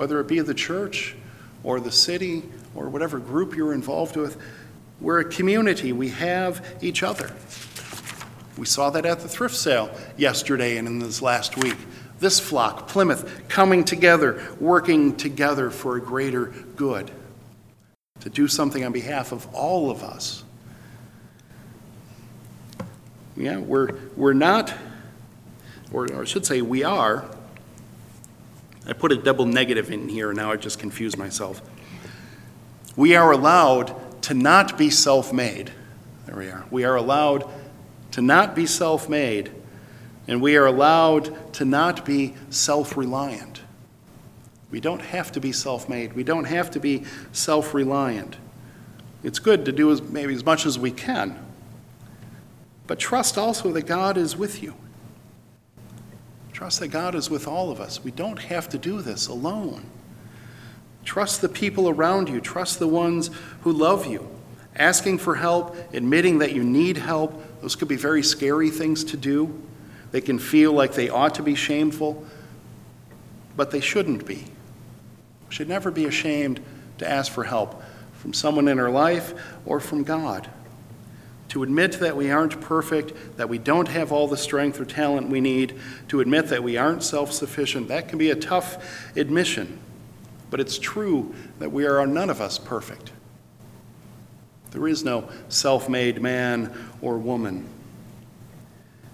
Whether 0.00 0.18
it 0.18 0.28
be 0.28 0.40
the 0.40 0.54
church 0.54 1.14
or 1.62 1.78
the 1.78 1.92
city 1.92 2.42
or 2.74 2.88
whatever 2.88 3.18
group 3.18 3.54
you're 3.54 3.74
involved 3.74 4.16
with, 4.16 4.38
we're 4.98 5.20
a 5.20 5.26
community. 5.26 5.92
We 5.92 6.08
have 6.08 6.66
each 6.80 7.02
other. 7.02 7.30
We 8.56 8.64
saw 8.64 8.88
that 8.88 9.04
at 9.04 9.20
the 9.20 9.28
thrift 9.28 9.54
sale 9.54 9.94
yesterday 10.16 10.78
and 10.78 10.88
in 10.88 11.00
this 11.00 11.20
last 11.20 11.62
week. 11.62 11.76
This 12.18 12.40
flock, 12.40 12.88
Plymouth, 12.88 13.46
coming 13.48 13.84
together, 13.84 14.42
working 14.58 15.16
together 15.16 15.68
for 15.68 15.98
a 15.98 16.00
greater 16.00 16.46
good, 16.76 17.10
to 18.20 18.30
do 18.30 18.48
something 18.48 18.82
on 18.82 18.92
behalf 18.92 19.32
of 19.32 19.54
all 19.54 19.90
of 19.90 20.02
us. 20.02 20.44
Yeah, 23.36 23.58
we're, 23.58 23.98
we're 24.16 24.32
not, 24.32 24.72
or, 25.92 26.10
or 26.10 26.22
I 26.22 26.24
should 26.24 26.46
say, 26.46 26.62
we 26.62 26.84
are. 26.84 27.28
I 28.90 28.92
put 28.92 29.12
a 29.12 29.16
double 29.16 29.46
negative 29.46 29.92
in 29.92 30.08
here, 30.08 30.30
and 30.30 30.36
now 30.36 30.50
I 30.50 30.56
just 30.56 30.80
confused 30.80 31.16
myself. 31.16 31.62
We 32.96 33.14
are 33.14 33.30
allowed 33.30 34.22
to 34.24 34.34
not 34.34 34.76
be 34.76 34.90
self 34.90 35.32
made. 35.32 35.70
There 36.26 36.36
we 36.36 36.48
are. 36.48 36.66
We 36.72 36.82
are 36.82 36.96
allowed 36.96 37.48
to 38.10 38.20
not 38.20 38.56
be 38.56 38.66
self 38.66 39.08
made, 39.08 39.52
and 40.26 40.42
we 40.42 40.56
are 40.56 40.66
allowed 40.66 41.52
to 41.54 41.64
not 41.64 42.04
be 42.04 42.34
self 42.50 42.96
reliant. 42.96 43.62
We 44.72 44.80
don't 44.80 45.02
have 45.02 45.30
to 45.32 45.40
be 45.40 45.52
self 45.52 45.88
made, 45.88 46.14
we 46.14 46.24
don't 46.24 46.44
have 46.44 46.72
to 46.72 46.80
be 46.80 47.04
self 47.30 47.72
reliant. 47.72 48.38
It's 49.22 49.38
good 49.38 49.66
to 49.66 49.72
do 49.72 49.92
as, 49.92 50.02
maybe 50.02 50.34
as 50.34 50.44
much 50.44 50.66
as 50.66 50.78
we 50.78 50.90
can, 50.90 51.38
but 52.88 52.98
trust 52.98 53.38
also 53.38 53.70
that 53.72 53.82
God 53.82 54.16
is 54.16 54.36
with 54.36 54.64
you. 54.64 54.74
Trust 56.60 56.80
that 56.80 56.88
God 56.88 57.14
is 57.14 57.30
with 57.30 57.48
all 57.48 57.70
of 57.70 57.80
us. 57.80 58.04
We 58.04 58.10
don't 58.10 58.38
have 58.38 58.68
to 58.68 58.76
do 58.76 59.00
this 59.00 59.28
alone. 59.28 59.82
Trust 61.06 61.40
the 61.40 61.48
people 61.48 61.88
around 61.88 62.28
you. 62.28 62.38
Trust 62.38 62.78
the 62.78 62.86
ones 62.86 63.30
who 63.62 63.72
love 63.72 64.04
you. 64.04 64.28
Asking 64.76 65.16
for 65.16 65.36
help, 65.36 65.74
admitting 65.94 66.40
that 66.40 66.52
you 66.52 66.62
need 66.62 66.98
help, 66.98 67.62
those 67.62 67.76
could 67.76 67.88
be 67.88 67.96
very 67.96 68.22
scary 68.22 68.68
things 68.68 69.04
to 69.04 69.16
do. 69.16 69.58
They 70.10 70.20
can 70.20 70.38
feel 70.38 70.74
like 70.74 70.92
they 70.92 71.08
ought 71.08 71.34
to 71.36 71.42
be 71.42 71.54
shameful, 71.54 72.26
but 73.56 73.70
they 73.70 73.80
shouldn't 73.80 74.26
be. 74.26 74.44
We 75.48 75.54
should 75.54 75.68
never 75.70 75.90
be 75.90 76.04
ashamed 76.04 76.60
to 76.98 77.08
ask 77.08 77.32
for 77.32 77.44
help 77.44 77.82
from 78.12 78.34
someone 78.34 78.68
in 78.68 78.78
our 78.78 78.90
life 78.90 79.32
or 79.64 79.80
from 79.80 80.04
God. 80.04 80.46
To 81.50 81.64
admit 81.64 81.92
that 81.94 82.16
we 82.16 82.30
aren't 82.30 82.60
perfect, 82.60 83.36
that 83.36 83.48
we 83.48 83.58
don't 83.58 83.88
have 83.88 84.12
all 84.12 84.28
the 84.28 84.36
strength 84.36 84.80
or 84.80 84.84
talent 84.84 85.28
we 85.28 85.40
need, 85.40 85.74
to 86.08 86.20
admit 86.20 86.46
that 86.48 86.62
we 86.62 86.76
aren't 86.76 87.02
self 87.02 87.32
sufficient, 87.32 87.88
that 87.88 88.08
can 88.08 88.18
be 88.18 88.30
a 88.30 88.36
tough 88.36 89.12
admission. 89.16 89.78
But 90.48 90.60
it's 90.60 90.78
true 90.78 91.34
that 91.58 91.72
we 91.72 91.86
are 91.86 92.06
none 92.06 92.30
of 92.30 92.40
us 92.40 92.58
perfect. 92.58 93.12
There 94.70 94.86
is 94.86 95.02
no 95.04 95.28
self 95.48 95.88
made 95.88 96.22
man 96.22 96.72
or 97.02 97.18
woman. 97.18 97.66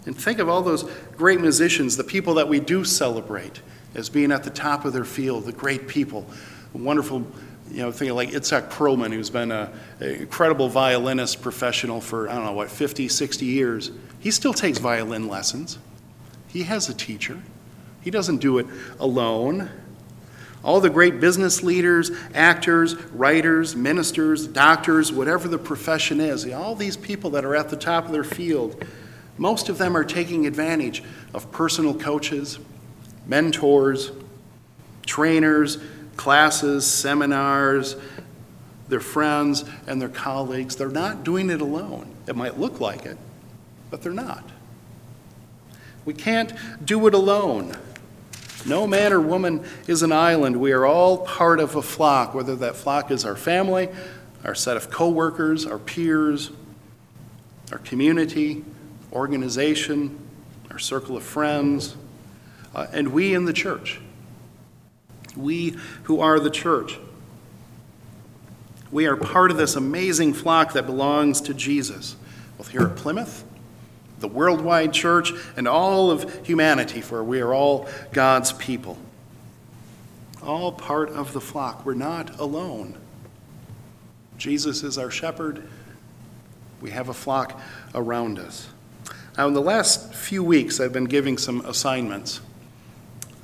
And 0.04 0.16
think 0.16 0.38
of 0.38 0.48
all 0.48 0.60
those 0.60 0.84
great 1.16 1.40
musicians, 1.40 1.96
the 1.96 2.04
people 2.04 2.34
that 2.34 2.48
we 2.48 2.60
do 2.60 2.84
celebrate 2.84 3.62
as 3.94 4.10
being 4.10 4.30
at 4.30 4.44
the 4.44 4.50
top 4.50 4.84
of 4.84 4.92
their 4.92 5.04
field, 5.04 5.46
the 5.46 5.52
great 5.52 5.88
people, 5.88 6.26
wonderful, 6.74 7.26
you 7.70 7.82
know, 7.82 7.92
thinking 7.92 8.14
like 8.14 8.30
Itzhak 8.30 8.70
Perlman, 8.70 9.12
who's 9.12 9.30
been 9.30 9.50
an 9.50 9.70
incredible 10.00 10.68
violinist 10.68 11.42
professional 11.42 12.00
for, 12.00 12.28
I 12.28 12.34
don't 12.34 12.44
know, 12.44 12.52
what, 12.52 12.70
50, 12.70 13.08
60 13.08 13.44
years. 13.44 13.90
He 14.20 14.30
still 14.30 14.54
takes 14.54 14.78
violin 14.78 15.28
lessons. 15.28 15.78
He 16.48 16.62
has 16.64 16.88
a 16.88 16.94
teacher. 16.94 17.42
He 18.00 18.10
doesn't 18.10 18.38
do 18.38 18.58
it 18.58 18.66
alone. 18.98 19.70
All 20.64 20.80
the 20.80 20.90
great 20.90 21.20
business 21.20 21.62
leaders, 21.62 22.10
actors, 22.34 22.94
writers, 23.12 23.76
ministers, 23.76 24.46
doctors, 24.46 25.12
whatever 25.12 25.48
the 25.48 25.58
profession 25.58 26.20
is, 26.20 26.50
all 26.52 26.74
these 26.74 26.96
people 26.96 27.30
that 27.30 27.44
are 27.44 27.54
at 27.54 27.68
the 27.68 27.76
top 27.76 28.06
of 28.06 28.12
their 28.12 28.24
field, 28.24 28.84
most 29.38 29.68
of 29.68 29.78
them 29.78 29.96
are 29.96 30.04
taking 30.04 30.46
advantage 30.46 31.04
of 31.34 31.50
personal 31.52 31.94
coaches, 31.94 32.58
mentors, 33.26 34.10
trainers, 35.04 35.78
classes, 36.16 36.86
seminars, 36.86 37.96
their 38.88 39.00
friends, 39.00 39.64
and 39.86 40.00
their 40.00 40.08
colleagues. 40.08 40.76
They're 40.76 40.88
not 40.88 41.24
doing 41.24 41.50
it 41.50 41.60
alone. 41.60 42.14
It 42.26 42.36
might 42.36 42.58
look 42.58 42.80
like 42.80 43.04
it, 43.04 43.18
but 43.90 44.02
they're 44.02 44.12
not. 44.12 44.44
We 46.04 46.14
can't 46.14 46.52
do 46.84 47.06
it 47.06 47.14
alone. 47.14 47.76
No 48.64 48.86
man 48.86 49.12
or 49.12 49.20
woman 49.20 49.64
is 49.86 50.02
an 50.02 50.12
island. 50.12 50.56
We 50.56 50.72
are 50.72 50.86
all 50.86 51.18
part 51.18 51.60
of 51.60 51.76
a 51.76 51.82
flock, 51.82 52.34
whether 52.34 52.56
that 52.56 52.76
flock 52.76 53.10
is 53.10 53.24
our 53.24 53.36
family, 53.36 53.88
our 54.44 54.54
set 54.54 54.76
of 54.76 54.90
coworkers, 54.90 55.66
our 55.66 55.78
peers, 55.78 56.50
our 57.72 57.78
community, 57.78 58.64
organization, 59.12 60.18
our 60.70 60.78
circle 60.78 61.16
of 61.16 61.22
friends, 61.22 61.96
uh, 62.74 62.86
and 62.92 63.08
we 63.08 63.34
in 63.34 63.44
the 63.44 63.52
church. 63.52 64.00
We 65.36 65.76
who 66.04 66.20
are 66.20 66.40
the 66.40 66.50
church. 66.50 66.98
We 68.90 69.06
are 69.06 69.16
part 69.16 69.50
of 69.50 69.56
this 69.56 69.76
amazing 69.76 70.34
flock 70.34 70.72
that 70.74 70.86
belongs 70.86 71.40
to 71.42 71.54
Jesus, 71.54 72.16
both 72.56 72.68
here 72.68 72.82
at 72.82 72.96
Plymouth, 72.96 73.44
the 74.20 74.28
worldwide 74.28 74.92
church, 74.92 75.32
and 75.56 75.66
all 75.66 76.10
of 76.10 76.46
humanity, 76.46 77.00
for 77.00 77.22
we 77.22 77.40
are 77.40 77.52
all 77.52 77.88
God's 78.12 78.52
people. 78.52 78.96
All 80.42 80.70
part 80.70 81.10
of 81.10 81.32
the 81.32 81.40
flock. 81.40 81.84
We're 81.84 81.94
not 81.94 82.38
alone. 82.38 82.96
Jesus 84.38 84.82
is 84.82 84.96
our 84.96 85.10
shepherd. 85.10 85.66
We 86.80 86.90
have 86.90 87.08
a 87.08 87.14
flock 87.14 87.60
around 87.94 88.38
us. 88.38 88.68
Now, 89.36 89.48
in 89.48 89.54
the 89.54 89.60
last 89.60 90.14
few 90.14 90.42
weeks, 90.44 90.80
I've 90.80 90.92
been 90.92 91.04
giving 91.04 91.36
some 91.36 91.64
assignments 91.66 92.40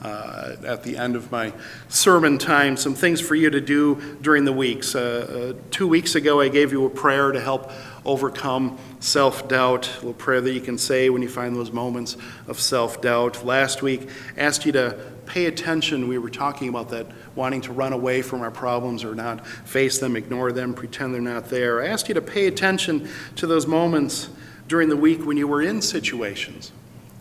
uh, 0.02 0.56
at 0.64 0.82
the 0.82 0.96
end 0.96 1.14
of 1.14 1.30
my 1.30 1.52
sermon 1.88 2.36
time, 2.36 2.76
some 2.76 2.94
things 2.94 3.20
for 3.20 3.34
you 3.34 3.50
to 3.50 3.60
do 3.60 4.16
during 4.20 4.44
the 4.44 4.52
weeks. 4.52 4.94
Uh, 4.94 5.54
uh, 5.54 5.62
two 5.70 5.86
weeks 5.86 6.14
ago, 6.14 6.40
I 6.40 6.48
gave 6.48 6.72
you 6.72 6.84
a 6.84 6.90
prayer 6.90 7.30
to 7.30 7.40
help 7.40 7.70
overcome 8.04 8.78
self 8.98 9.46
doubt, 9.48 9.88
a 9.88 9.94
little 9.96 10.14
prayer 10.14 10.40
that 10.40 10.52
you 10.52 10.60
can 10.60 10.76
say 10.76 11.08
when 11.08 11.22
you 11.22 11.28
find 11.28 11.54
those 11.54 11.70
moments 11.70 12.16
of 12.48 12.58
self 12.58 13.00
doubt. 13.00 13.44
Last 13.44 13.82
week, 13.82 14.08
asked 14.36 14.66
you 14.66 14.72
to 14.72 14.98
pay 15.26 15.46
attention. 15.46 16.08
We 16.08 16.18
were 16.18 16.30
talking 16.30 16.68
about 16.68 16.88
that, 16.90 17.06
wanting 17.36 17.60
to 17.62 17.72
run 17.72 17.92
away 17.92 18.22
from 18.22 18.40
our 18.40 18.50
problems 18.50 19.04
or 19.04 19.14
not 19.14 19.46
face 19.46 19.98
them, 19.98 20.16
ignore 20.16 20.50
them, 20.50 20.74
pretend 20.74 21.14
they're 21.14 21.20
not 21.20 21.48
there. 21.48 21.82
I 21.82 21.86
asked 21.86 22.08
you 22.08 22.14
to 22.14 22.22
pay 22.22 22.48
attention 22.48 23.08
to 23.36 23.46
those 23.46 23.68
moments 23.68 24.30
during 24.66 24.88
the 24.88 24.96
week 24.96 25.24
when 25.24 25.36
you 25.36 25.46
were 25.46 25.62
in 25.62 25.80
situations 25.80 26.72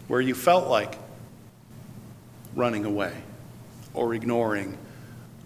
where 0.08 0.22
you 0.22 0.34
felt 0.34 0.68
like 0.68 0.98
running 2.56 2.86
away 2.86 3.14
or 3.94 4.14
ignoring 4.14 4.78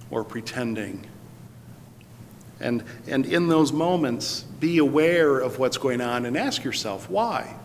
or 0.10 0.24
pretending. 0.24 1.06
And, 2.60 2.84
and 3.08 3.26
in 3.26 3.48
those 3.48 3.74
moments, 3.74 4.42
be 4.60 4.78
aware 4.78 5.40
of 5.40 5.60
what's 5.60 5.78
going 5.78 6.02
on 6.02 6.26
and 6.26 6.38
ask 6.38 6.64
yourself, 6.64 7.10
why? 7.10 7.56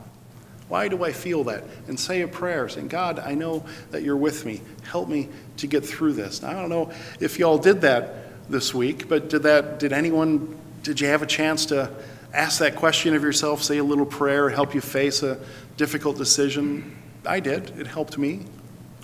Why 0.69 0.89
do 0.89 1.05
I 1.05 1.13
feel 1.13 1.45
that? 1.45 1.65
And 1.89 1.99
say 1.99 2.23
a 2.23 2.29
prayer 2.29 2.69
saying, 2.69 2.89
God, 2.89 3.19
I 3.19 3.35
know 3.35 3.65
that 3.91 4.03
you're 4.03 4.17
with 4.17 4.45
me. 4.45 4.61
Help 4.85 5.09
me 5.09 5.29
to 5.59 5.67
get 5.67 5.85
through 5.85 6.15
this. 6.15 6.43
Now, 6.43 6.51
I 6.51 6.53
don't 6.55 6.69
know 6.69 6.93
if 7.19 7.39
y'all 7.39 7.59
did 7.59 7.81
that 7.83 8.49
this 8.49 8.75
week, 8.75 9.09
but 9.09 9.29
did 9.29 9.43
that, 9.45 9.79
did 9.79 9.93
anyone, 9.93 10.59
did 10.83 11.01
you 11.01 11.09
have 11.09 11.23
a 11.23 11.27
chance 11.27 11.67
to 11.67 11.91
ask 12.33 12.61
that 12.61 12.77
question 12.77 13.15
of 13.15 13.23
yourself, 13.23 13.63
say 13.63 13.79
a 13.79 13.85
little 13.85 14.07
prayer, 14.07 14.49
help 14.49 14.75
you 14.75 14.81
face 14.81 15.23
a 15.23 15.39
difficult 15.77 16.17
decision? 16.17 16.97
I 17.27 17.41
did. 17.41 17.71
It 17.79 17.87
helped 17.87 18.17
me. 18.17 18.47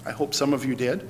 I 0.07 0.13
hope 0.13 0.33
some 0.33 0.53
of 0.53 0.65
you 0.65 0.75
did. 0.75 1.09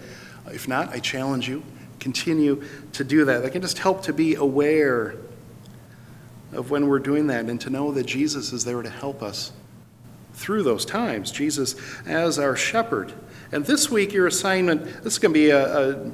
If 0.51 0.67
not, 0.67 0.89
I 0.89 0.99
challenge 0.99 1.49
you, 1.49 1.63
continue 2.01 2.65
to 2.93 3.05
do 3.05 3.25
that. 3.27 3.43
That 3.43 3.51
can 3.51 3.63
just 3.63 3.79
help 3.79 4.03
to 4.05 4.13
be 4.13 4.35
aware 4.35 5.17
of 6.53 6.71
when 6.71 6.89
we're 6.89 7.01
doing 7.01 7.27
that 7.27 7.47
and 7.47 7.61
to 7.61 7.71
know 7.71 7.93
that 7.93 8.07
Jesus 8.07 8.53
is 8.53 8.65
there 8.65 8.83
to 8.83 8.91
help 8.91 9.23
us 9.23 9.53
through 10.35 10.63
those 10.63 10.85
times. 10.85 11.31
Jesus 11.31 11.77
as 12.07 12.39
our 12.39 12.57
shepherd. 12.57 13.13
And 13.53 13.65
this 13.65 13.91
week, 13.91 14.13
your 14.13 14.27
assignment, 14.27 14.85
this 15.03 15.15
is 15.15 15.19
going 15.19 15.35
to 15.35 15.39
be 15.39 15.51
a, 15.51 15.91
a 15.91 16.13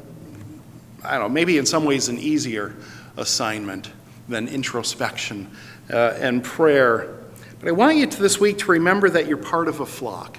I 1.05 1.19
don't 1.19 1.21
know, 1.21 1.29
maybe 1.29 1.59
in 1.59 1.67
some 1.67 1.85
ways 1.85 2.09
an 2.09 2.19
easier 2.19 2.77
assignment 3.17 3.91
than 4.29 4.49
introspection 4.49 5.51
uh, 5.91 6.15
and 6.17 6.43
prayer. 6.43 7.19
But 7.59 7.69
I 7.69 7.73
want 7.73 7.97
you 7.97 8.07
to 8.07 8.23
this 8.23 8.41
week 8.41 8.59
to 8.59 8.73
remember 8.73 9.11
that 9.11 9.27
you're 9.27 9.37
part 9.37 9.69
of 9.69 9.81
a 9.81 9.87
flock. 9.87 10.39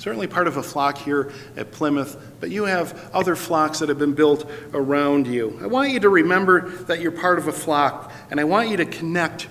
Certainly 0.00 0.28
part 0.28 0.46
of 0.46 0.56
a 0.56 0.62
flock 0.62 0.96
here 0.96 1.30
at 1.58 1.72
Plymouth, 1.72 2.16
but 2.40 2.50
you 2.50 2.64
have 2.64 3.10
other 3.12 3.36
flocks 3.36 3.80
that 3.80 3.90
have 3.90 3.98
been 3.98 4.14
built 4.14 4.50
around 4.72 5.26
you. 5.26 5.58
I 5.60 5.66
want 5.66 5.90
you 5.90 6.00
to 6.00 6.08
remember 6.08 6.70
that 6.84 7.02
you're 7.02 7.12
part 7.12 7.38
of 7.38 7.48
a 7.48 7.52
flock, 7.52 8.10
and 8.30 8.40
I 8.40 8.44
want 8.44 8.70
you 8.70 8.78
to 8.78 8.86
connect 8.86 9.48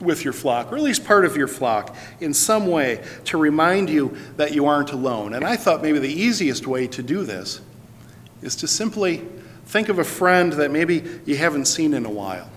with 0.00 0.24
your 0.24 0.32
flock, 0.32 0.72
or 0.72 0.76
at 0.78 0.82
least 0.82 1.04
part 1.04 1.24
of 1.24 1.36
your 1.36 1.46
flock, 1.46 1.94
in 2.18 2.34
some 2.34 2.66
way 2.66 3.04
to 3.26 3.38
remind 3.38 3.88
you 3.88 4.16
that 4.36 4.52
you 4.52 4.66
aren't 4.66 4.90
alone. 4.90 5.32
And 5.34 5.44
I 5.44 5.54
thought 5.54 5.80
maybe 5.80 6.00
the 6.00 6.12
easiest 6.12 6.66
way 6.66 6.88
to 6.88 7.00
do 7.00 7.22
this 7.22 7.60
is 8.42 8.56
to 8.56 8.66
simply 8.66 9.24
think 9.64 9.88
of 9.88 10.00
a 10.00 10.04
friend 10.04 10.54
that 10.54 10.72
maybe 10.72 11.04
you 11.24 11.36
haven't 11.36 11.66
seen 11.66 11.94
in 11.94 12.04
a 12.04 12.10
while, 12.10 12.50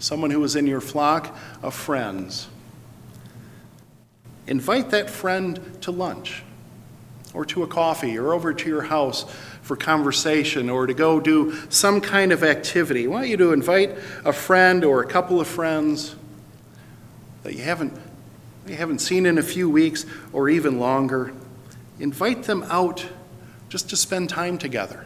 someone 0.00 0.32
who 0.32 0.44
is 0.44 0.54
in 0.54 0.66
your 0.66 0.82
flock 0.82 1.34
of 1.62 1.72
friends. 1.72 2.48
Invite 4.48 4.90
that 4.90 5.10
friend 5.10 5.60
to 5.82 5.90
lunch 5.90 6.42
or 7.34 7.44
to 7.44 7.62
a 7.62 7.66
coffee 7.66 8.18
or 8.18 8.32
over 8.32 8.54
to 8.54 8.68
your 8.68 8.82
house 8.82 9.24
for 9.60 9.76
conversation 9.76 10.70
or 10.70 10.86
to 10.86 10.94
go 10.94 11.20
do 11.20 11.54
some 11.68 12.00
kind 12.00 12.32
of 12.32 12.42
activity. 12.42 13.04
I 13.04 13.08
want 13.08 13.28
you 13.28 13.36
to 13.36 13.52
invite 13.52 13.96
a 14.24 14.32
friend 14.32 14.84
or 14.84 15.02
a 15.02 15.06
couple 15.06 15.38
of 15.38 15.46
friends 15.46 16.16
that 17.42 17.54
you 17.54 17.62
haven't, 17.62 17.92
you 18.66 18.76
haven't 18.76 19.00
seen 19.00 19.26
in 19.26 19.36
a 19.36 19.42
few 19.42 19.68
weeks 19.68 20.06
or 20.32 20.48
even 20.48 20.80
longer. 20.80 21.32
Invite 22.00 22.44
them 22.44 22.62
out 22.64 23.06
just 23.68 23.90
to 23.90 23.96
spend 23.96 24.30
time 24.30 24.56
together. 24.56 25.04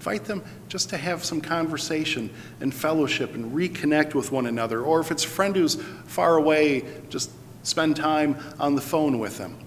Invite 0.00 0.24
them 0.24 0.42
just 0.66 0.88
to 0.88 0.96
have 0.96 1.22
some 1.22 1.42
conversation 1.42 2.30
and 2.60 2.72
fellowship 2.72 3.34
and 3.34 3.52
reconnect 3.52 4.14
with 4.14 4.32
one 4.32 4.46
another. 4.46 4.80
Or 4.80 4.98
if 4.98 5.10
it's 5.10 5.26
a 5.26 5.28
friend 5.28 5.54
who's 5.54 5.74
far 6.06 6.36
away, 6.36 6.86
just 7.10 7.30
spend 7.64 7.96
time 7.96 8.38
on 8.58 8.76
the 8.76 8.80
phone 8.80 9.18
with 9.18 9.36
them. 9.36 9.58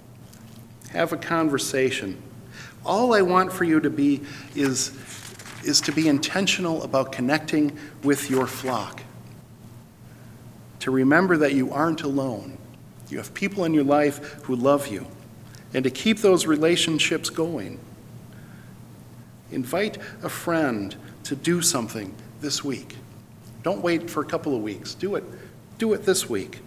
Have 0.89 1.13
a 1.13 1.17
conversation. 1.17 2.19
All 2.83 3.13
I 3.13 3.21
want 3.21 3.53
for 3.53 3.63
you 3.63 3.79
to 3.81 3.91
be 3.91 4.21
is, 4.55 4.97
is 5.63 5.79
to 5.81 5.91
be 5.91 6.07
intentional 6.07 6.81
about 6.81 7.11
connecting 7.11 7.77
with 8.01 8.31
your 8.31 8.47
flock. 8.47 9.03
To 10.79 10.89
remember 10.89 11.37
that 11.37 11.53
you 11.53 11.71
aren't 11.71 12.01
alone. 12.01 12.57
You 13.07 13.17
have 13.17 13.35
people 13.35 13.65
in 13.65 13.73
your 13.75 13.83
life 13.83 14.41
who 14.45 14.55
love 14.55 14.87
you. 14.87 15.05
And 15.75 15.83
to 15.83 15.91
keep 15.91 16.21
those 16.21 16.47
relationships 16.47 17.29
going. 17.29 17.79
Invite 19.53 19.97
a 20.23 20.29
friend 20.29 20.95
to 21.23 21.35
do 21.35 21.61
something 21.61 22.13
this 22.41 22.63
week. 22.63 22.95
Don't 23.63 23.81
wait 23.81 24.09
for 24.09 24.21
a 24.21 24.25
couple 24.25 24.55
of 24.55 24.61
weeks. 24.61 24.93
Do 24.93 25.15
it. 25.15 25.23
Do 25.77 25.93
it 25.93 26.03
this 26.03 26.29
week. 26.29 26.59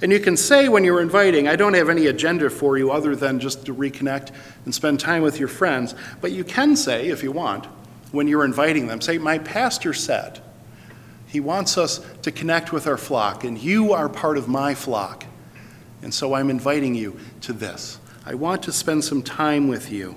And 0.00 0.12
you 0.12 0.20
can 0.20 0.36
say 0.36 0.68
when 0.68 0.84
you're 0.84 1.02
inviting, 1.02 1.48
I 1.48 1.56
don't 1.56 1.74
have 1.74 1.88
any 1.88 2.06
agenda 2.06 2.48
for 2.50 2.78
you 2.78 2.90
other 2.90 3.16
than 3.16 3.40
just 3.40 3.66
to 3.66 3.74
reconnect 3.74 4.32
and 4.64 4.74
spend 4.74 5.00
time 5.00 5.22
with 5.22 5.38
your 5.38 5.48
friends. 5.48 5.94
But 6.20 6.32
you 6.32 6.44
can 6.44 6.76
say, 6.76 7.08
if 7.08 7.22
you 7.22 7.32
want, 7.32 7.66
when 8.12 8.28
you're 8.28 8.44
inviting 8.44 8.86
them, 8.86 9.00
say, 9.00 9.18
My 9.18 9.38
pastor 9.38 9.92
said, 9.92 10.40
he 11.26 11.40
wants 11.40 11.76
us 11.76 12.00
to 12.22 12.32
connect 12.32 12.72
with 12.72 12.86
our 12.86 12.96
flock, 12.96 13.44
and 13.44 13.58
you 13.58 13.92
are 13.92 14.08
part 14.08 14.38
of 14.38 14.48
my 14.48 14.74
flock. 14.74 15.26
And 16.00 16.14
so 16.14 16.32
I'm 16.32 16.48
inviting 16.48 16.94
you 16.94 17.18
to 17.42 17.52
this. 17.52 17.98
I 18.24 18.34
want 18.34 18.62
to 18.62 18.72
spend 18.72 19.04
some 19.04 19.22
time 19.22 19.68
with 19.68 19.90
you 19.90 20.16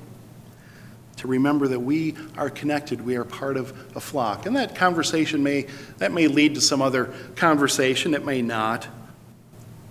to 1.21 1.27
remember 1.27 1.67
that 1.67 1.79
we 1.79 2.15
are 2.35 2.49
connected 2.49 2.99
we 2.99 3.15
are 3.15 3.23
part 3.23 3.55
of 3.55 3.69
a 3.95 3.99
flock. 3.99 4.47
And 4.47 4.55
that 4.55 4.75
conversation 4.75 5.43
may 5.43 5.67
that 5.99 6.11
may 6.11 6.25
lead 6.27 6.55
to 6.55 6.61
some 6.61 6.81
other 6.81 7.13
conversation 7.35 8.15
it 8.15 8.25
may 8.25 8.41
not. 8.41 8.87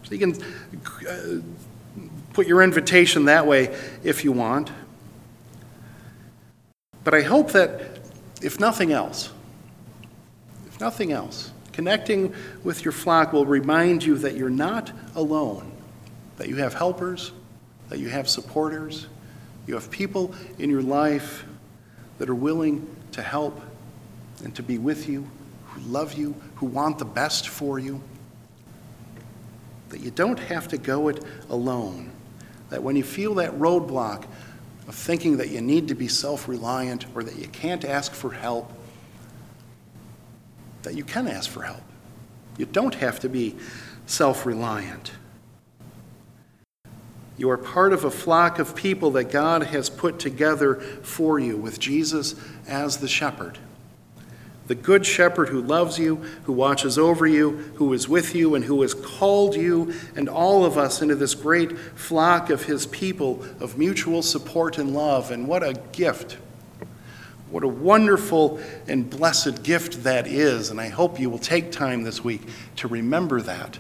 So 0.02 0.16
you 0.16 0.18
can 0.18 0.42
uh, 1.08 1.40
put 2.32 2.48
your 2.48 2.62
invitation 2.62 3.26
that 3.26 3.46
way 3.46 3.78
if 4.02 4.24
you 4.24 4.32
want. 4.32 4.72
But 7.04 7.14
i 7.14 7.22
hope 7.22 7.52
that 7.52 8.00
if 8.42 8.58
nothing 8.58 8.90
else 8.90 9.30
if 10.66 10.80
nothing 10.80 11.12
else 11.12 11.52
connecting 11.72 12.34
with 12.64 12.84
your 12.84 12.92
flock 12.92 13.32
will 13.32 13.46
remind 13.46 14.02
you 14.02 14.18
that 14.18 14.34
you're 14.34 14.50
not 14.50 14.90
alone 15.14 15.70
that 16.38 16.48
you 16.48 16.56
have 16.56 16.74
helpers 16.74 17.30
that 17.88 18.00
you 18.00 18.08
have 18.08 18.28
supporters 18.28 19.06
you 19.66 19.74
have 19.74 19.90
people 19.90 20.34
in 20.58 20.70
your 20.70 20.82
life 20.82 21.44
that 22.18 22.28
are 22.28 22.34
willing 22.34 22.86
to 23.12 23.22
help 23.22 23.60
and 24.44 24.54
to 24.56 24.62
be 24.62 24.78
with 24.78 25.08
you, 25.08 25.26
who 25.66 25.80
love 25.82 26.14
you, 26.14 26.34
who 26.56 26.66
want 26.66 26.98
the 26.98 27.04
best 27.04 27.48
for 27.48 27.78
you. 27.78 28.02
That 29.90 30.00
you 30.00 30.10
don't 30.10 30.38
have 30.38 30.68
to 30.68 30.78
go 30.78 31.08
it 31.08 31.24
alone. 31.48 32.12
That 32.70 32.82
when 32.82 32.96
you 32.96 33.02
feel 33.02 33.34
that 33.34 33.52
roadblock 33.52 34.24
of 34.86 34.94
thinking 34.94 35.36
that 35.38 35.50
you 35.50 35.60
need 35.60 35.88
to 35.88 35.94
be 35.94 36.08
self 36.08 36.48
reliant 36.48 37.06
or 37.14 37.22
that 37.22 37.36
you 37.36 37.48
can't 37.48 37.84
ask 37.84 38.12
for 38.12 38.32
help, 38.32 38.72
that 40.82 40.94
you 40.94 41.04
can 41.04 41.28
ask 41.28 41.50
for 41.50 41.62
help. 41.62 41.82
You 42.56 42.66
don't 42.66 42.94
have 42.96 43.20
to 43.20 43.28
be 43.28 43.56
self 44.06 44.46
reliant. 44.46 45.12
You 47.40 47.48
are 47.48 47.56
part 47.56 47.94
of 47.94 48.04
a 48.04 48.10
flock 48.10 48.58
of 48.58 48.76
people 48.76 49.12
that 49.12 49.30
God 49.30 49.62
has 49.62 49.88
put 49.88 50.18
together 50.18 50.74
for 50.74 51.38
you 51.38 51.56
with 51.56 51.80
Jesus 51.80 52.34
as 52.68 52.98
the 52.98 53.08
shepherd. 53.08 53.56
The 54.66 54.74
good 54.74 55.06
shepherd 55.06 55.48
who 55.48 55.62
loves 55.62 55.98
you, 55.98 56.16
who 56.44 56.52
watches 56.52 56.98
over 56.98 57.26
you, 57.26 57.52
who 57.76 57.94
is 57.94 58.06
with 58.06 58.34
you, 58.34 58.54
and 58.54 58.62
who 58.62 58.82
has 58.82 58.92
called 58.92 59.56
you 59.56 59.94
and 60.14 60.28
all 60.28 60.66
of 60.66 60.76
us 60.76 61.00
into 61.00 61.14
this 61.14 61.34
great 61.34 61.78
flock 61.78 62.50
of 62.50 62.64
his 62.64 62.84
people 62.88 63.42
of 63.58 63.78
mutual 63.78 64.20
support 64.20 64.76
and 64.76 64.92
love. 64.92 65.30
And 65.30 65.48
what 65.48 65.62
a 65.62 65.72
gift! 65.92 66.36
What 67.48 67.64
a 67.64 67.68
wonderful 67.68 68.60
and 68.86 69.08
blessed 69.08 69.62
gift 69.62 70.04
that 70.04 70.26
is. 70.26 70.68
And 70.68 70.78
I 70.78 70.88
hope 70.88 71.18
you 71.18 71.30
will 71.30 71.38
take 71.38 71.72
time 71.72 72.02
this 72.02 72.22
week 72.22 72.42
to 72.76 72.86
remember 72.86 73.40
that 73.40 73.78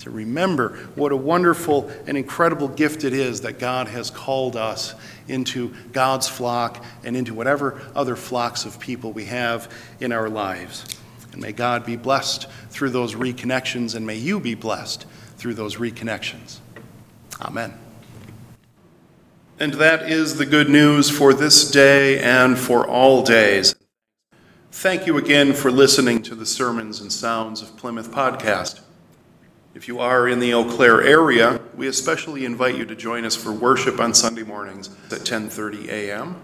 to 0.00 0.10
remember 0.10 0.76
what 0.94 1.12
a 1.12 1.16
wonderful 1.16 1.90
and 2.06 2.16
incredible 2.16 2.68
gift 2.68 3.04
it 3.04 3.12
is 3.12 3.40
that 3.40 3.58
God 3.58 3.88
has 3.88 4.10
called 4.10 4.56
us 4.56 4.94
into 5.28 5.74
God's 5.92 6.28
flock 6.28 6.84
and 7.04 7.16
into 7.16 7.34
whatever 7.34 7.80
other 7.94 8.16
flocks 8.16 8.64
of 8.64 8.78
people 8.78 9.12
we 9.12 9.24
have 9.24 9.72
in 10.00 10.12
our 10.12 10.28
lives. 10.28 10.84
And 11.32 11.42
may 11.42 11.52
God 11.52 11.84
be 11.84 11.96
blessed 11.96 12.46
through 12.70 12.90
those 12.90 13.14
reconnections, 13.14 13.94
and 13.94 14.06
may 14.06 14.16
you 14.16 14.40
be 14.40 14.54
blessed 14.54 15.06
through 15.36 15.54
those 15.54 15.76
reconnections. 15.76 16.58
Amen. 17.40 17.74
And 19.58 19.74
that 19.74 20.10
is 20.10 20.36
the 20.36 20.46
good 20.46 20.68
news 20.68 21.10
for 21.10 21.32
this 21.32 21.70
day 21.70 22.20
and 22.20 22.58
for 22.58 22.86
all 22.86 23.22
days. 23.22 23.74
Thank 24.70 25.06
you 25.06 25.16
again 25.16 25.54
for 25.54 25.70
listening 25.70 26.22
to 26.24 26.34
the 26.34 26.44
Sermons 26.44 27.00
and 27.00 27.10
Sounds 27.10 27.62
of 27.62 27.76
Plymouth 27.78 28.12
podcast. 28.12 28.85
If 29.76 29.86
you 29.88 30.00
are 30.00 30.26
in 30.26 30.40
the 30.40 30.54
Eau 30.54 30.64
Claire 30.64 31.02
area, 31.02 31.60
we 31.76 31.86
especially 31.86 32.46
invite 32.46 32.76
you 32.78 32.86
to 32.86 32.96
join 32.96 33.26
us 33.26 33.36
for 33.36 33.52
worship 33.52 34.00
on 34.00 34.14
Sunday 34.14 34.42
mornings 34.42 34.88
at 35.12 35.18
10:30 35.18 35.90
a.m. 35.90 36.36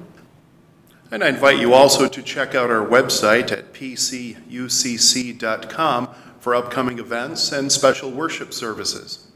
And 1.10 1.24
I 1.24 1.30
invite 1.30 1.58
you 1.58 1.72
also 1.72 2.08
to 2.08 2.22
check 2.22 2.54
out 2.54 2.68
our 2.68 2.86
website 2.86 3.50
at 3.50 3.72
pcucc.com 3.72 4.34
for 6.40 6.54
upcoming 6.54 6.98
events 6.98 7.52
and 7.52 7.72
special 7.72 8.10
worship 8.10 8.52
services. 8.52 9.26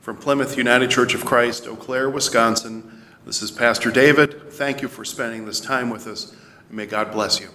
From 0.00 0.16
Plymouth 0.16 0.56
United 0.56 0.90
Church 0.90 1.12
of 1.12 1.26
Christ, 1.26 1.66
Eau 1.66 1.76
Claire, 1.76 2.08
Wisconsin, 2.08 3.02
this 3.26 3.42
is 3.42 3.50
Pastor 3.50 3.90
David. 3.90 4.54
Thank 4.54 4.80
you 4.80 4.88
for 4.88 5.04
spending 5.04 5.44
this 5.44 5.60
time 5.60 5.90
with 5.90 6.06
us. 6.06 6.34
May 6.70 6.86
God 6.86 7.12
bless 7.12 7.40
you. 7.40 7.50